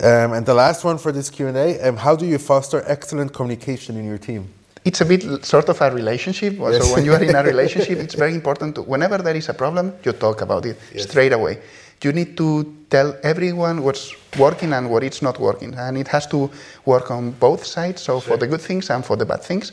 Um, 0.01 0.34
and 0.34 0.45
the 0.45 0.53
last 0.53 0.84
one 0.84 0.97
for 0.97 1.12
this 1.12 1.29
Q&A, 1.29 1.79
um, 1.82 1.97
how 1.97 2.15
do 2.15 2.25
you 2.25 2.38
foster 2.38 2.84
excellent 2.88 3.34
communication 3.34 3.95
in 3.97 4.06
your 4.06 4.17
team? 4.17 4.49
It's 4.86 4.99
a 5.01 5.06
bit 5.06 5.45
sort 5.45 5.69
of 5.69 5.79
a 5.82 5.91
relationship. 5.91 6.58
Yes. 6.60 6.86
So 6.86 6.95
when 6.95 7.06
you 7.06 7.13
are 7.13 7.23
in 7.23 7.36
a 7.36 7.43
relationship, 7.53 7.99
it's 7.99 8.15
very 8.15 8.34
important 8.34 8.75
to, 8.75 8.82
whenever 8.82 9.17
there 9.19 9.36
is 9.36 9.47
a 9.49 9.53
problem, 9.53 9.93
you 10.03 10.12
talk 10.12 10.41
about 10.41 10.65
it 10.65 10.77
yes. 10.93 11.03
straight 11.03 11.32
away. 11.32 11.60
You 12.01 12.12
need 12.12 12.36
to 12.36 12.75
tell 12.89 13.15
everyone 13.23 13.82
what's 13.82 14.13
working 14.38 14.73
and 14.73 14.89
what 14.89 15.03
is 15.03 15.21
not 15.21 15.39
working. 15.39 15.73
And 15.75 15.97
it 15.97 16.10
has 16.10 16.27
to 16.27 16.51
work 16.86 17.12
on 17.12 17.32
both 17.32 17.65
sides, 17.65 18.01
so 18.01 18.19
sure. 18.19 18.32
for 18.32 18.38
the 18.38 18.47
good 18.47 18.60
things 18.60 18.89
and 18.89 19.06
for 19.06 19.15
the 19.15 19.25
bad 19.25 19.41
things. 19.41 19.71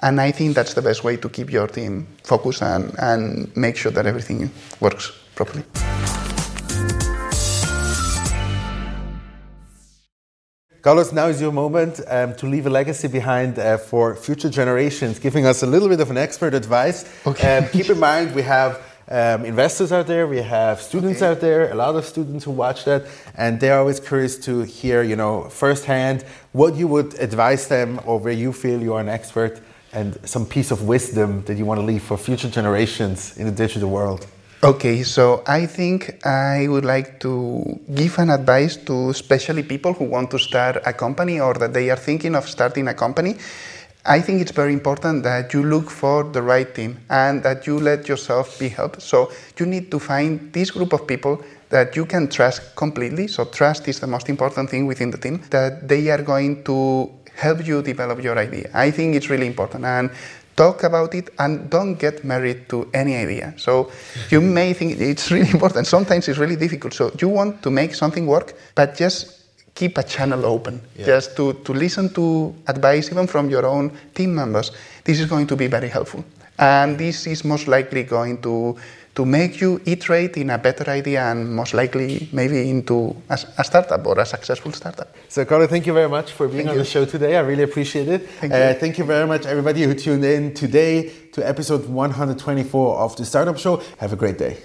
And 0.00 0.18
I 0.20 0.30
think 0.30 0.54
that's 0.54 0.72
the 0.74 0.82
best 0.82 1.04
way 1.04 1.16
to 1.18 1.28
keep 1.28 1.52
your 1.52 1.66
team 1.66 2.06
focused 2.22 2.62
and, 2.62 2.94
and 2.98 3.54
make 3.54 3.76
sure 3.76 3.92
that 3.92 4.06
everything 4.06 4.50
works 4.80 5.12
properly. 5.34 5.64
Carlos, 10.88 11.12
now 11.12 11.26
is 11.26 11.38
your 11.38 11.52
moment 11.52 12.00
um, 12.08 12.34
to 12.36 12.46
leave 12.46 12.64
a 12.64 12.70
legacy 12.70 13.08
behind 13.08 13.58
uh, 13.58 13.76
for 13.76 14.16
future 14.16 14.48
generations, 14.48 15.18
giving 15.18 15.44
us 15.44 15.62
a 15.62 15.66
little 15.66 15.86
bit 15.86 16.00
of 16.00 16.10
an 16.10 16.16
expert 16.16 16.54
advice. 16.54 17.04
Okay. 17.26 17.58
Um, 17.58 17.68
keep 17.68 17.90
in 17.90 18.00
mind, 18.00 18.34
we 18.34 18.40
have 18.40 18.80
um, 19.06 19.44
investors 19.44 19.92
out 19.92 20.06
there, 20.06 20.26
we 20.26 20.38
have 20.38 20.80
students 20.80 21.20
okay. 21.20 21.30
out 21.30 21.40
there, 21.42 21.70
a 21.70 21.74
lot 21.74 21.94
of 21.94 22.06
students 22.06 22.46
who 22.46 22.52
watch 22.52 22.86
that, 22.86 23.04
and 23.34 23.60
they're 23.60 23.78
always 23.78 24.00
curious 24.00 24.38
to 24.46 24.62
hear, 24.62 25.02
you 25.02 25.14
know, 25.14 25.50
firsthand 25.50 26.22
what 26.52 26.74
you 26.74 26.88
would 26.88 27.12
advise 27.20 27.68
them 27.68 28.00
or 28.06 28.18
where 28.18 28.32
you 28.32 28.50
feel 28.50 28.80
you 28.80 28.94
are 28.94 29.02
an 29.02 29.10
expert 29.10 29.60
and 29.92 30.18
some 30.26 30.46
piece 30.46 30.70
of 30.70 30.84
wisdom 30.84 31.44
that 31.44 31.58
you 31.58 31.66
want 31.66 31.78
to 31.78 31.84
leave 31.84 32.02
for 32.02 32.16
future 32.16 32.48
generations 32.48 33.36
in 33.36 33.44
the 33.44 33.52
digital 33.52 33.90
world. 33.90 34.26
Okay, 34.60 35.04
so 35.04 35.44
I 35.46 35.66
think 35.66 36.26
I 36.26 36.66
would 36.66 36.84
like 36.84 37.20
to 37.20 37.78
give 37.94 38.18
an 38.18 38.30
advice 38.30 38.76
to 38.86 39.10
especially 39.10 39.62
people 39.62 39.92
who 39.92 40.04
want 40.04 40.32
to 40.32 40.38
start 40.40 40.78
a 40.84 40.92
company 40.92 41.38
or 41.38 41.54
that 41.54 41.72
they 41.72 41.90
are 41.90 41.96
thinking 41.96 42.34
of 42.34 42.48
starting 42.48 42.88
a 42.88 42.94
company. 42.94 43.36
I 44.04 44.20
think 44.20 44.40
it's 44.40 44.50
very 44.50 44.72
important 44.72 45.22
that 45.22 45.54
you 45.54 45.62
look 45.62 45.88
for 45.90 46.24
the 46.24 46.42
right 46.42 46.74
team 46.74 46.98
and 47.08 47.40
that 47.44 47.68
you 47.68 47.78
let 47.78 48.08
yourself 48.08 48.58
be 48.58 48.68
helped. 48.68 49.00
So 49.00 49.30
you 49.60 49.66
need 49.66 49.92
to 49.92 50.00
find 50.00 50.52
this 50.52 50.72
group 50.72 50.92
of 50.92 51.06
people 51.06 51.40
that 51.68 51.94
you 51.94 52.04
can 52.04 52.26
trust 52.26 52.74
completely. 52.74 53.28
So 53.28 53.44
trust 53.44 53.86
is 53.86 54.00
the 54.00 54.08
most 54.08 54.28
important 54.28 54.70
thing 54.70 54.86
within 54.86 55.12
the 55.12 55.18
team 55.18 55.40
that 55.50 55.86
they 55.86 56.10
are 56.10 56.22
going 56.22 56.64
to 56.64 57.12
help 57.36 57.64
you 57.64 57.80
develop 57.80 58.20
your 58.20 58.36
idea. 58.36 58.68
I 58.74 58.90
think 58.90 59.14
it's 59.14 59.30
really 59.30 59.46
important 59.46 59.84
and 59.84 60.10
talk 60.58 60.82
about 60.82 61.14
it 61.14 61.30
and 61.38 61.70
don't 61.70 61.94
get 61.94 62.24
married 62.24 62.68
to 62.68 62.90
any 62.92 63.14
idea. 63.14 63.54
So 63.56 63.90
you 64.30 64.40
may 64.40 64.74
think 64.74 65.00
it's 65.00 65.30
really 65.30 65.50
important. 65.56 65.86
Sometimes 65.86 66.28
it's 66.28 66.38
really 66.38 66.56
difficult. 66.56 66.92
So 66.94 67.12
you 67.20 67.28
want 67.28 67.62
to 67.62 67.70
make 67.70 67.94
something 67.94 68.26
work, 68.26 68.54
but 68.74 68.96
just 68.96 69.18
keep 69.74 69.96
a 69.98 70.02
channel 70.02 70.44
open, 70.44 70.80
yeah. 70.96 71.06
just 71.06 71.36
to, 71.36 71.52
to 71.64 71.72
listen 71.72 72.12
to 72.14 72.52
advice 72.66 73.12
even 73.12 73.26
from 73.28 73.48
your 73.48 73.64
own 73.64 73.92
team 74.14 74.34
members. 74.34 74.72
This 75.04 75.20
is 75.20 75.26
going 75.26 75.46
to 75.46 75.56
be 75.56 75.68
very 75.68 75.88
helpful. 75.88 76.24
And 76.58 76.98
this 76.98 77.26
is 77.28 77.44
most 77.44 77.68
likely 77.68 78.02
going 78.02 78.42
to 78.42 78.76
to 79.14 79.24
make 79.24 79.60
you 79.60 79.80
iterate 79.84 80.36
in 80.36 80.50
a 80.50 80.58
better 80.58 80.88
idea 80.90 81.22
and 81.22 81.54
most 81.54 81.74
likely 81.74 82.28
maybe 82.32 82.70
into 82.70 83.16
a, 83.28 83.38
a 83.58 83.64
startup 83.64 84.06
or 84.06 84.18
a 84.20 84.26
successful 84.26 84.72
startup. 84.72 85.14
So, 85.28 85.44
Carlo, 85.44 85.66
thank 85.66 85.86
you 85.86 85.92
very 85.92 86.08
much 86.08 86.32
for 86.32 86.46
being 86.46 86.58
thank 86.58 86.68
on 86.70 86.74
you. 86.76 86.82
the 86.82 86.88
show 86.88 87.04
today. 87.04 87.36
I 87.36 87.40
really 87.40 87.64
appreciate 87.64 88.08
it. 88.08 88.28
Thank 88.28 88.52
you. 88.52 88.58
Uh, 88.58 88.74
thank 88.74 88.98
you 88.98 89.04
very 89.04 89.26
much, 89.26 89.46
everybody 89.46 89.82
who 89.82 89.94
tuned 89.94 90.24
in 90.24 90.54
today 90.54 91.10
to 91.32 91.46
episode 91.46 91.86
124 91.88 92.98
of 92.98 93.16
the 93.16 93.24
Startup 93.24 93.58
Show. 93.58 93.82
Have 93.98 94.12
a 94.12 94.16
great 94.16 94.38
day. 94.38 94.56